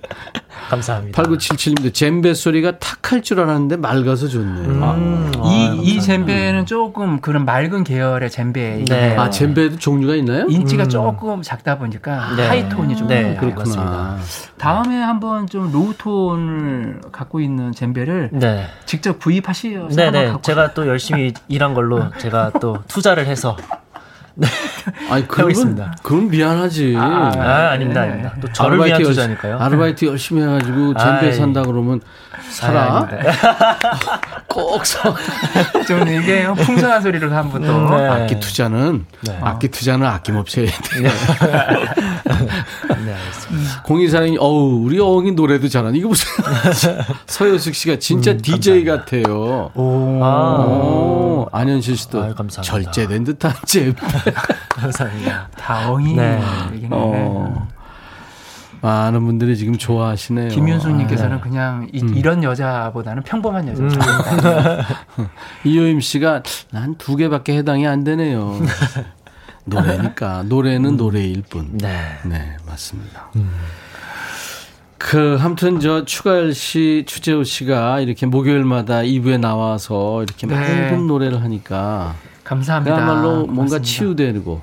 감사합니다. 0.72 1.22
8977님도 1.22 1.92
잼베 1.92 2.34
소리가 2.34 2.78
탁 2.78 3.02
할 3.12 3.20
줄 3.22 3.40
알았는데 3.40 3.76
맑아서 3.76 4.26
좋네요. 4.26 4.68
음, 4.94 5.32
이, 5.44 5.80
이 5.82 6.00
젬베는 6.00 6.64
조금 6.64 7.20
그런 7.20 7.44
맑은 7.44 7.84
계열의 7.84 8.30
젬베. 8.30 8.84
네. 8.88 9.16
아 9.18 9.28
잼베도 9.28 9.76
종류가 9.76 10.14
있나요? 10.16 10.46
인치가 10.48 10.88
조금 10.88 11.42
작다 11.42 11.76
보니까 11.76 12.34
네. 12.36 12.46
high 12.46 12.68
tone이 12.68 12.96
좀 12.96 13.08
네. 13.08 13.36
그렇구나. 13.36 14.16
다음에 14.56 14.96
한번 14.96 15.46
좀 15.46 15.70
low 15.72 16.11
tone을 16.11 17.00
갖고 17.12 17.40
있는 17.40 17.72
젬베를 17.72 18.30
네. 18.32 18.66
직접 18.86 19.18
구입하시어서 19.18 19.84
한번 19.84 19.96
네네. 19.96 20.26
갖고 20.28 20.40
제가 20.42 20.72
또 20.72 20.86
열심히 20.88 21.34
일한 21.48 21.74
걸로 21.74 22.04
제가 22.16 22.52
또 22.62 22.78
투자를 22.88 23.26
해서 23.26 23.56
아니 25.10 25.26
그건. 25.28 25.92
그건 26.02 26.28
미안하지. 26.28 26.94
아, 26.96 27.32
아, 27.36 27.70
아 27.70 27.76
닙니다, 27.76 28.02
아닙니다. 28.02 28.34
또 28.40 28.50
저를 28.52 28.78
위한 28.78 28.92
아르바이트 28.92 29.08
투자니까요. 29.08 29.58
아르바이트 29.58 30.04
열심히 30.06 30.42
해가지고 30.42 30.94
아이. 30.96 31.32
산다 31.32 31.62
그러면 31.62 32.00
아, 32.32 32.50
살아. 32.50 32.96
아닙니다. 33.10 33.78
꼭 34.48 34.84
사. 34.86 35.14
좀 35.86 36.06
이게 36.08 36.46
풍성한 36.46 37.02
소리로 37.02 37.30
한번 37.32 37.62
또 37.62 37.70
음, 37.76 37.90
네. 37.96 38.08
악기 38.08 38.40
투자는 38.40 39.04
네. 39.22 39.38
악기 39.42 39.68
투자는 39.68 40.06
아낌없이 40.06 40.60
해야 40.60 40.70
돼. 40.70 41.00
네, 43.04 43.14
알겠습니다. 43.14 43.82
공이사장님, 43.84 44.36
어우 44.40 44.84
우리 44.84 44.98
어흥이 45.00 45.32
노래도 45.32 45.68
잘하는 45.68 45.94
이거 45.98 46.08
무슨 46.08 46.28
서효숙 47.26 47.74
씨가 47.74 47.98
진짜 47.98 48.34
DJ 48.36 48.84
같아요. 48.84 49.70
오. 49.74 50.20
아, 50.22 50.64
오, 50.66 51.48
안현실 51.52 51.96
씨도 51.96 52.22
아유, 52.22 52.34
감사합니다. 52.34 52.62
절제된 52.92 53.24
듯한 53.24 53.52
잼. 53.66 53.94
감사합니다. 54.68 55.48
다엉이 55.58 56.14
네. 56.14 56.40
어. 56.90 57.68
많은 58.82 59.24
분들이 59.24 59.56
지금 59.56 59.78
좋아하시네요. 59.78 60.48
김윤숙님께서는 60.48 61.36
네. 61.36 61.42
그냥 61.42 61.88
이, 61.92 62.02
음. 62.02 62.20
런 62.20 62.42
여자보다는 62.42 63.22
평범한 63.22 63.68
여자. 63.68 63.82
음. 63.84 63.90
이효임 65.64 66.00
씨가 66.00 66.42
난 66.72 66.96
두 66.98 67.16
개밖에 67.16 67.56
해당이 67.58 67.86
안 67.86 68.04
되네요. 68.04 68.58
노래니까 69.64 70.42
노래는 70.48 70.96
노래일 70.96 71.42
뿐. 71.48 71.68
네. 71.78 71.96
네, 72.24 72.56
맞습니다. 72.66 73.30
그 74.98 75.38
아무튼 75.40 75.78
저 75.80 76.04
추가열 76.04 76.52
씨, 76.54 77.04
추재호 77.06 77.44
씨가 77.44 78.00
이렇게 78.00 78.26
목요일마다 78.26 78.98
2부에 79.02 79.38
나와서 79.38 80.22
이렇게 80.22 80.46
네. 80.46 80.54
맑은 80.54 81.06
노래를 81.06 81.42
하니까 81.42 82.14
감사합니다. 82.52 82.96
그야말로 82.96 83.30
뭔가 83.46 83.54
고맙습니다. 83.54 83.84
치유되고 83.84 84.62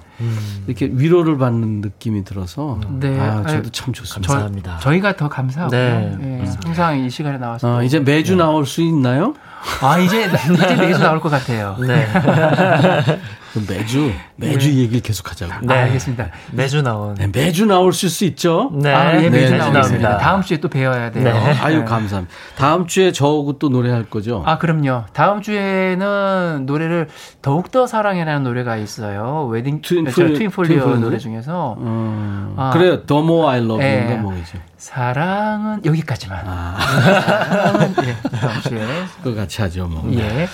이렇게 0.68 0.90
위로를 0.92 1.38
받는 1.38 1.82
느낌이 1.82 2.24
들어서 2.24 2.80
네. 3.00 3.20
아, 3.20 3.38
저도 3.44 3.50
아유, 3.50 3.72
참 3.72 3.94
좋습니다. 3.94 4.32
감사합니다. 4.34 4.78
저 4.82 4.94
희가 4.94 5.16
더 5.16 5.28
감사하고 5.28 5.72
네. 5.72 6.18
예, 6.22 6.44
항상 6.64 7.00
이 7.00 7.10
시간에 7.10 7.38
나와서 7.38 7.78
어, 7.78 7.84
이제 7.84 8.00
매주 8.00 8.36
나올 8.36 8.66
수 8.66 8.82
있나요? 8.82 9.34
아 9.82 9.98
이제 9.98 10.26
이제 10.26 10.76
매주 10.76 11.00
나올 11.00 11.20
것 11.20 11.30
같아요. 11.30 11.76
네. 11.80 12.08
매주 13.68 14.12
매주 14.36 14.70
이 14.70 14.80
얘기를 14.82 15.02
계속하자고. 15.02 15.66
네, 15.66 15.74
알겠습니다. 15.74 16.30
매주 16.52 16.82
나온. 16.82 17.16
네, 17.16 17.28
매주 17.34 17.66
나오실 17.66 18.10
수 18.10 18.26
있죠. 18.26 18.70
네. 18.74 18.94
아, 18.94 19.16
예, 19.22 19.30
매주 19.30 19.52
네, 19.54 19.58
나오겠습니다. 19.58 19.80
나옵니다. 20.10 20.18
다음 20.18 20.42
주에 20.42 20.58
또 20.58 20.68
배워야 20.70 21.12
돼요. 21.12 21.24
네. 21.24 21.32
아유 21.32 21.84
감사합니다. 21.86 22.34
다음 22.58 22.86
주에 22.88 23.12
저하고 23.12 23.58
또 23.60 23.70
노래할 23.70 24.06
거죠. 24.06 24.44
아, 24.46 24.58
그럼요. 24.58 25.06
다음 25.14 25.42
주에는 25.42 26.64
노래를 26.66 27.08
더욱 27.42 27.72
더 27.72 27.88
사랑해라는 27.88 28.44
노래가 28.44 28.78
있어요. 28.78 29.48
웨딩 29.52 29.82
트윈 29.82 30.06
저 30.06 30.12
폴리오- 30.24 30.38
트윈폴리오 30.38 30.84
트윈 30.86 31.02
노래? 31.02 31.18
중에서 31.18 31.76
음, 31.80 32.54
아. 32.58 32.70
그래요. 32.72 33.06
The 33.06 33.22
more 33.24 33.48
I 33.50 33.60
love 33.60 33.84
예. 33.86 33.96
you인가 34.02 34.22
뭐이죠. 34.22 34.58
사랑은 34.78 35.82
여기까지만. 35.86 36.40
아, 36.46 36.78
사랑은 36.80 37.96
예, 38.06 38.16
다음 38.38 38.62
주에. 38.62 38.86
그거 39.24 39.36
같이 39.36 39.62
하죠 39.62 39.88
뭐. 39.88 40.10
예. 40.14 40.48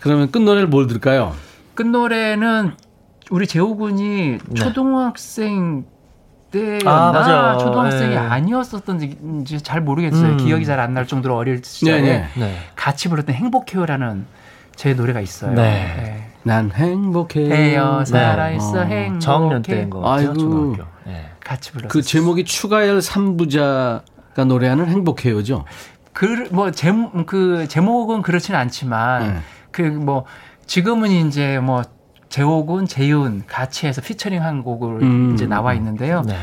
그러면 0.00 0.30
끝 0.30 0.38
노래를 0.40 0.66
뭘 0.66 0.86
들을까요? 0.86 1.34
끝 1.80 1.86
노래는 1.86 2.74
우리 3.30 3.46
재호 3.46 3.74
군이 3.74 4.36
초등학생 4.54 5.86
때였나 6.50 6.90
아, 7.08 7.10
맞아요. 7.12 7.58
초등학생이 7.58 8.12
예. 8.12 8.18
아니었었던지 8.18 9.16
잘 9.62 9.80
모르겠어요. 9.80 10.32
음. 10.32 10.36
기억이 10.36 10.66
잘 10.66 10.78
안 10.78 10.92
날 10.92 11.06
정도로 11.06 11.36
어릴 11.36 11.62
시절에 11.64 12.02
네, 12.02 12.08
네. 12.12 12.28
네. 12.36 12.54
같이 12.76 13.08
불렀던 13.08 13.34
행복해요라는 13.34 14.26
제 14.76 14.92
노래가 14.92 15.20
있어요. 15.22 15.54
네. 15.54 16.30
난 16.42 16.70
행복해요. 16.70 17.54
해요 17.54 18.02
살아있어 18.04 18.80
어. 18.80 18.84
행복해. 18.84 19.18
저학년 19.20 19.62
때인 19.62 19.88
것 19.88 20.00
같아요. 20.00 20.34
초등학교. 20.34 20.84
네. 21.06 21.30
같이 21.42 21.72
불렀어요. 21.72 21.88
그 21.88 22.02
제목이 22.02 22.44
추가열 22.44 22.98
3부자가 22.98 24.44
노래하는 24.46 24.86
행복해요죠. 24.86 25.64
그 26.12 26.48
뭐 26.50 26.72
제목 26.72 27.24
그 27.24 27.66
제목은 27.68 28.20
그렇지는 28.20 28.60
않지만 28.60 29.34
네. 29.34 29.40
그뭐 29.70 30.26
지금은 30.70 31.10
이제 31.10 31.58
뭐 31.58 31.82
재호군, 32.28 32.86
재윤 32.86 33.42
같이 33.44 33.88
해서 33.88 34.00
피처링한 34.00 34.62
곡을 34.62 35.02
음. 35.02 35.34
이제 35.34 35.44
나와 35.44 35.74
있는데요. 35.74 36.22
네. 36.24 36.36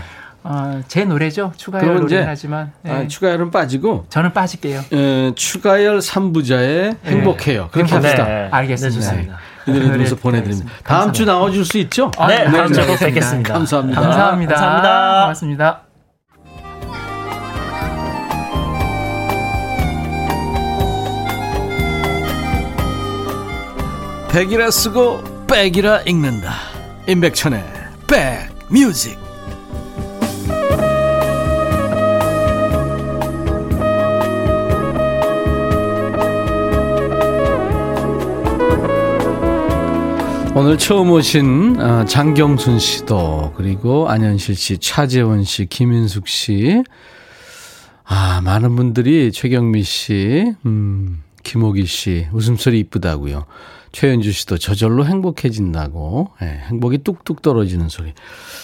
어, 0.44 0.82
제 0.90 1.06
노래죠. 1.06 1.54
추가열 1.56 1.82
그러면 1.86 2.02
노래긴 2.02 2.18
이제 2.20 2.26
하지만 2.28 2.74
예. 2.86 2.92
아, 2.92 3.08
추가열은 3.08 3.52
빠지고 3.52 4.06
저는 4.10 4.34
빠질게요. 4.34 4.82
에, 4.92 5.32
추가열 5.34 6.00
3부자의 6.00 6.98
행복해요. 7.06 7.70
그렇게 7.72 7.94
합시다. 7.96 8.26
네. 8.26 8.50
알겠습니다. 8.52 9.00
네, 9.00 9.06
좋습니다. 9.06 9.38
이 9.66 9.72
노래 9.72 9.86
들으면서 9.86 10.16
네, 10.18 10.22
보내드립니다. 10.22 10.72
다음 10.84 11.14
주 11.14 11.24
나와줄 11.24 11.64
수 11.64 11.78
있죠? 11.78 12.12
아, 12.18 12.28
네, 12.28 12.44
다음 12.52 12.74
주에. 12.74 12.86
뵙겠습니다. 12.86 13.54
감사합니다. 13.54 14.02
감사합니다. 14.02 14.56
감사합니다. 14.56 15.22
고맙습니다. 15.22 15.87
백이라 24.38 24.70
쓰고 24.70 25.48
백이라 25.48 26.02
읽는다. 26.02 26.54
임백천의 27.08 27.64
백뮤직. 28.06 29.18
오늘 40.54 40.78
처음 40.78 41.10
오신 41.10 41.82
어, 41.82 42.06
장경순 42.06 42.78
씨도 42.78 43.56
그리고 43.58 44.08
안현실 44.08 44.56
씨, 44.56 44.78
차재원 44.78 45.46
씨, 45.46 45.66
김인숙 45.66 46.28
씨, 46.28 46.84
아 48.04 48.42
많은 48.42 48.76
분들이 48.76 49.32
최경미 49.32 49.82
씨, 49.82 50.54
음, 50.64 51.24
김호기 51.42 51.88
씨 51.88 52.28
웃음소리 52.32 52.78
이쁘다고요. 52.82 53.48
최현주 53.92 54.32
씨도 54.32 54.58
저절로 54.58 55.06
행복해진다고 55.06 56.32
예, 56.42 56.46
행복이 56.70 57.00
뚝뚝 57.00 57.42
떨어지는 57.42 57.90
소리. 57.90 58.14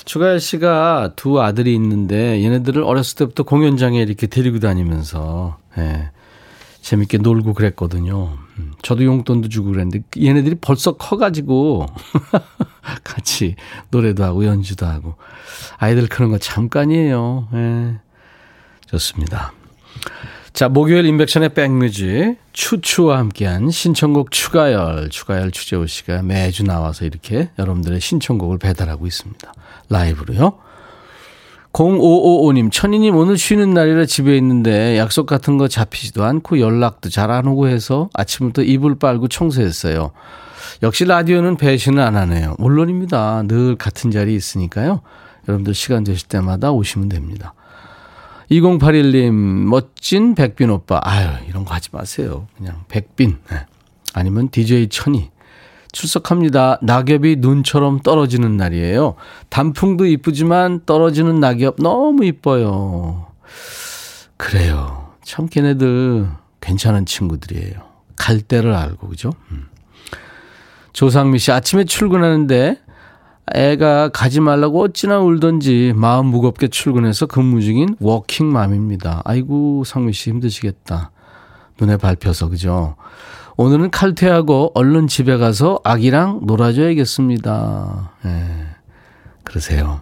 추가열 0.05 0.39
씨가 0.39 1.13
두 1.15 1.41
아들이 1.41 1.73
있는데 1.75 2.43
얘네들을 2.43 2.83
어렸을 2.83 3.17
때부터 3.17 3.43
공연장에 3.43 4.01
이렇게 4.01 4.27
데리고 4.27 4.59
다니면서 4.59 5.57
예, 5.77 6.09
재밌게 6.81 7.19
놀고 7.19 7.53
그랬거든요. 7.53 8.37
음, 8.59 8.73
저도 8.81 9.05
용돈도 9.05 9.49
주고 9.49 9.71
그랬는데 9.71 10.01
얘네들이 10.21 10.55
벌써 10.61 10.93
커가지고 10.97 11.85
같이 13.03 13.55
노래도 13.89 14.23
하고 14.25 14.45
연주도 14.45 14.85
하고 14.85 15.15
아이들 15.77 16.07
크는 16.07 16.29
거 16.29 16.37
잠깐이에요. 16.37 17.47
예. 17.53 17.95
좋습니다. 18.87 19.53
자, 20.53 20.69
목요일 20.69 21.05
인백션의 21.07 21.49
백뮤직 21.49 22.37
추추와 22.53 23.17
함께한 23.17 23.71
신청곡 23.71 24.29
추가열, 24.29 25.09
추가열 25.09 25.49
추재호 25.49 25.87
씨가 25.87 26.21
매주 26.21 26.63
나와서 26.63 27.05
이렇게 27.05 27.49
여러분들의 27.57 27.99
신청곡을 27.99 28.59
배달하고 28.59 29.07
있습니다. 29.07 29.51
라이브로요. 29.89 30.59
0555님, 31.71 32.71
천희님 32.71 33.15
오늘 33.15 33.35
쉬는 33.35 33.73
날이라 33.73 34.05
집에 34.05 34.37
있는데 34.37 34.95
약속 34.99 35.25
같은 35.25 35.57
거 35.57 35.67
잡히지도 35.67 36.23
않고 36.23 36.59
연락도 36.59 37.09
잘 37.09 37.31
안 37.31 37.47
오고 37.47 37.67
해서 37.67 38.09
아침부터 38.13 38.61
이불 38.61 38.99
빨고 38.99 39.27
청소했어요. 39.27 40.11
역시 40.83 41.05
라디오는 41.05 41.57
배신을 41.57 41.99
안 41.99 42.15
하네요. 42.15 42.55
물론입니다. 42.59 43.41
늘 43.47 43.75
같은 43.75 44.11
자리에 44.11 44.35
있으니까요. 44.35 45.01
여러분들 45.47 45.73
시간 45.73 46.03
되실 46.03 46.27
때마다 46.27 46.71
오시면 46.71 47.09
됩니다. 47.09 47.55
2081님, 48.51 49.31
멋진 49.31 50.35
백빈 50.35 50.69
오빠. 50.69 50.99
아유, 51.03 51.27
이런 51.47 51.65
거 51.65 51.73
하지 51.73 51.89
마세요. 51.91 52.47
그냥 52.57 52.83
백빈. 52.87 53.37
네. 53.49 53.65
아니면 54.13 54.49
DJ 54.49 54.89
천희. 54.89 55.31
출석합니다. 55.91 56.79
낙엽이 56.81 57.37
눈처럼 57.39 57.99
떨어지는 57.99 58.57
날이에요. 58.57 59.13
단풍도 59.49 60.07
이쁘지만 60.07 60.81
떨어지는 60.85 61.39
낙엽 61.39 61.75
너무 61.77 62.25
이뻐요. 62.25 63.27
그래요. 64.37 65.13
참 65.23 65.47
걔네들 65.47 66.27
괜찮은 66.61 67.05
친구들이에요. 67.05 67.75
갈 68.15 68.41
때를 68.41 68.73
알고, 68.73 69.07
그죠? 69.07 69.31
음. 69.51 69.67
조상미 70.93 71.39
씨, 71.39 71.51
아침에 71.51 71.83
출근하는데 71.85 72.79
애가 73.53 74.09
가지 74.09 74.39
말라고 74.39 74.81
어찌나 74.83 75.19
울던지 75.19 75.93
마음 75.95 76.27
무겁게 76.27 76.67
출근해서 76.69 77.25
근무 77.25 77.61
중인 77.61 77.97
워킹맘입니다. 77.99 79.21
아이고, 79.25 79.83
상미 79.85 80.13
씨 80.13 80.29
힘드시겠다. 80.29 81.11
눈에 81.79 81.97
밟혀서, 81.97 82.49
그죠? 82.49 82.95
오늘은 83.57 83.91
칼퇴하고 83.91 84.71
얼른 84.73 85.07
집에 85.07 85.37
가서 85.37 85.79
아기랑 85.83 86.41
놀아줘야겠습니다. 86.43 88.11
예. 88.25 88.65
그러세요. 89.43 90.01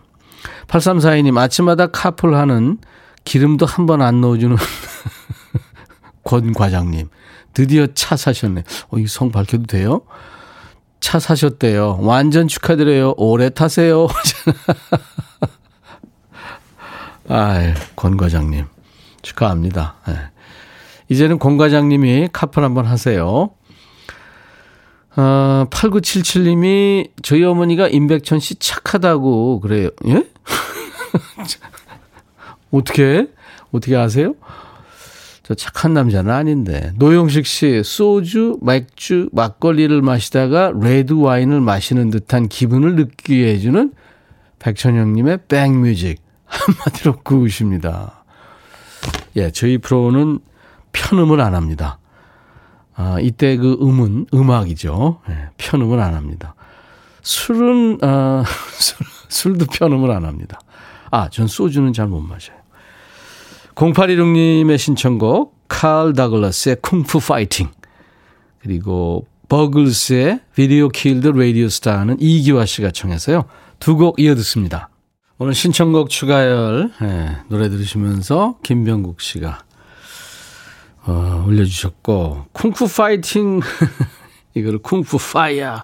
8342님, 0.68 1.38
아침마다 1.38 1.88
카풀 1.88 2.36
하는 2.36 2.78
기름도 3.26 3.66
한 3.66 3.86
번 3.88 4.02
안 4.02 4.22
넣어주는 4.22 4.56
권 6.24 6.54
과장님. 6.54 7.10
드디어 7.54 7.88
차 7.94 8.16
사셨네. 8.16 8.64
어, 8.90 8.98
이 9.00 9.08
성 9.08 9.32
밝혀도 9.32 9.64
돼요? 9.66 10.02
차 11.02 11.20
사셨대요. 11.20 11.98
완전 12.02 12.48
축하드려요. 12.48 13.16
오래 13.18 13.50
타세요. 13.50 14.08
아이, 17.28 17.74
권 17.96 18.18
과장님. 18.18 18.66
축하합니다. 19.22 19.96
예. 20.08 20.14
이제는 21.10 21.40
권 21.40 21.58
과장님이 21.58 22.30
카풀 22.32 22.64
한번 22.64 22.86
하세요. 22.86 23.50
어, 25.18 25.66
8977님이 25.70 27.10
저희 27.22 27.44
어머니가 27.44 27.88
임백천 27.88 28.40
씨 28.40 28.56
착하다고 28.56 29.60
그래요. 29.60 29.90
예? 30.08 30.24
어떻게, 32.72 33.28
어떻게 33.72 33.98
아세요? 33.98 34.36
저 35.52 35.56
착한 35.56 35.94
남자는 35.94 36.32
아닌데. 36.32 36.94
노영식 36.96 37.46
씨, 37.46 37.82
소주, 37.84 38.58
맥주, 38.62 39.28
막걸리를 39.34 40.02
마시다가 40.02 40.72
레드 40.80 41.12
와인을 41.12 41.60
마시는 41.60 42.10
듯한 42.10 42.48
기분을 42.48 42.96
느끼게 42.96 43.48
해주는 43.54 43.92
백천영님의 44.60 45.40
백뮤직. 45.50 46.22
한마디로 46.46 47.18
그우십니다. 47.24 48.24
예, 49.36 49.52
저희 49.52 49.78
프로는 49.78 50.40
편음을 50.94 51.42
안 51.42 51.54
합니다. 51.54 52.00
아, 52.96 53.18
이때 53.20 53.58
그 53.58 53.78
음은 53.82 54.28
음악이죠. 54.34 55.20
예, 55.30 55.50
편음을 55.58 56.00
안 56.00 56.14
합니다. 56.14 56.56
술은, 57.24 57.98
아, 58.04 58.46
술, 58.80 59.06
술도 59.28 59.66
편음을 59.66 60.12
안 60.12 60.24
합니다. 60.24 60.62
아, 61.10 61.28
전 61.30 61.48
소주는 61.48 61.92
잘 61.92 62.08
못 62.08 62.22
마셔요. 62.22 62.61
0816님의 63.76 64.78
신청곡, 64.78 65.68
칼 65.68 66.14
다글라스의 66.14 66.78
Kung 66.82 67.07
Fu 67.07 67.20
Fighting. 67.20 67.70
그리고 68.60 69.26
버글스의 69.50 70.42
Video 70.56 70.90
Killed 70.90 71.28
Radio 71.30 71.68
Star는 71.70 72.18
이기화 72.20 72.66
씨가 72.66 72.92
청해서요. 72.92 73.46
두 73.80 73.96
곡 73.98 74.20
이어 74.20 74.36
듣습니다. 74.36 74.90
오늘 75.38 75.56
신청곡 75.56 76.10
추가열 76.10 76.92
예, 77.02 77.38
노래 77.48 77.68
들으시면서 77.70 78.58
김병국 78.62 79.22
씨가 79.22 79.60
어, 81.08 81.44
올려주셨고 81.48 82.46
Kung 82.52 82.76
Fu 82.76 82.88
Fighting 82.96 83.60
이거를 84.54 84.78
Kung 84.80 85.05
Fu 85.05 85.18
Fire 85.18 85.84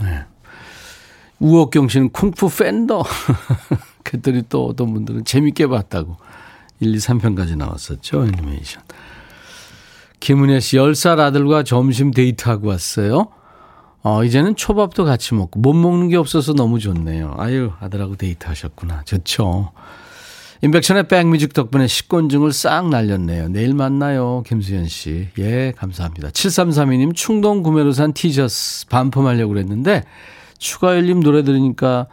네. 0.00 0.24
우옥경 1.38 1.88
씨는 1.88 2.10
쿵푸 2.10 2.48
팬더 2.56 3.04
그랬더니 4.12 4.42
또 4.48 4.66
어떤 4.66 4.92
분들은 4.92 5.24
재밌게 5.24 5.66
봤다고 5.66 6.16
1, 6.80 6.94
2, 6.94 6.98
3편까지 6.98 7.56
나왔었죠 7.56 8.26
애니메이션 8.26 8.82
김은혜 10.20 10.60
씨 10.60 10.76
10살 10.76 11.18
아들과 11.18 11.62
점심 11.62 12.10
데이트하고 12.10 12.68
왔어요 12.68 13.28
어, 14.02 14.24
이제는 14.24 14.56
초밥도 14.56 15.04
같이 15.04 15.34
먹고 15.34 15.60
못 15.60 15.72
먹는 15.72 16.08
게 16.08 16.16
없어서 16.16 16.52
너무 16.52 16.78
좋네요 16.78 17.34
아유 17.38 17.72
아들하고 17.80 18.16
데이트하셨구나 18.16 19.04
좋죠 19.04 19.72
인백션의 20.64 21.08
백뮤직 21.08 21.54
덕분에 21.54 21.88
식곤증을 21.88 22.52
싹 22.52 22.88
날렸네요. 22.88 23.48
내일 23.48 23.74
만나요. 23.74 24.44
김수현 24.46 24.86
씨. 24.86 25.26
예, 25.40 25.72
감사합니다. 25.76 26.28
7332님 26.28 27.16
충동 27.16 27.64
구매로 27.64 27.90
산 27.90 28.12
티셔츠 28.12 28.86
반품하려고 28.86 29.54
그랬는데 29.54 30.04
추가 30.58 30.94
열림 30.94 31.20
노래 31.20 31.42
들으니까 31.42 32.06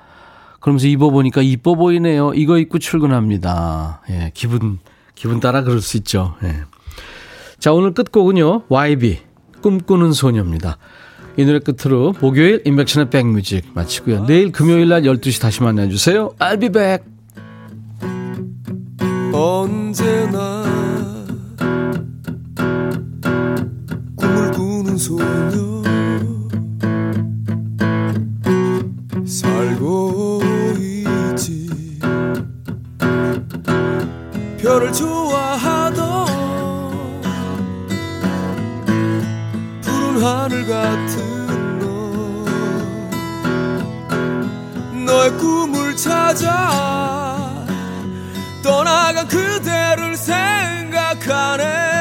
그러면서 0.59 0.87
입어보니까 0.87 1.41
이뻐 1.41 1.75
보이네요. 1.75 2.33
이거 2.33 2.57
입고 2.57 2.79
출근합니다. 2.79 4.01
예, 4.09 4.31
기분, 4.33 4.79
기분 5.15 5.39
따라 5.39 5.63
그럴 5.63 5.81
수 5.81 5.97
있죠. 5.97 6.35
예. 6.43 6.63
자, 7.59 7.73
오늘 7.73 7.93
끝곡은요. 7.93 8.63
YB, 8.69 9.19
꿈꾸는 9.61 10.13
소녀입니다. 10.13 10.77
이 11.37 11.45
노래 11.45 11.59
끝으로 11.59 12.13
목요일 12.19 12.61
인백션의 12.65 13.09
백뮤직 13.09 13.71
마치고요. 13.73 14.25
내일 14.25 14.51
금요일 14.51 14.89
날 14.89 15.03
12시 15.03 15.41
다시 15.41 15.63
만나주세요. 15.63 16.35
I'll 16.39 16.59
be 16.59 16.69
back. 16.69 17.05
언제나 19.31 20.63
꿈을 24.17 24.51
꾸는 24.51 24.97
소녀 24.97 25.79
살고 29.25 30.18
별을 34.61 34.91
좋아하던 34.91 36.25
푸른 39.81 40.23
하늘 40.23 40.67
같은 40.67 41.79
너 45.05 45.13
너의 45.13 45.31
꿈을 45.37 45.95
찾아 45.95 47.65
떠나간 48.61 49.27
그대를 49.27 50.17
생각하네 50.17 51.98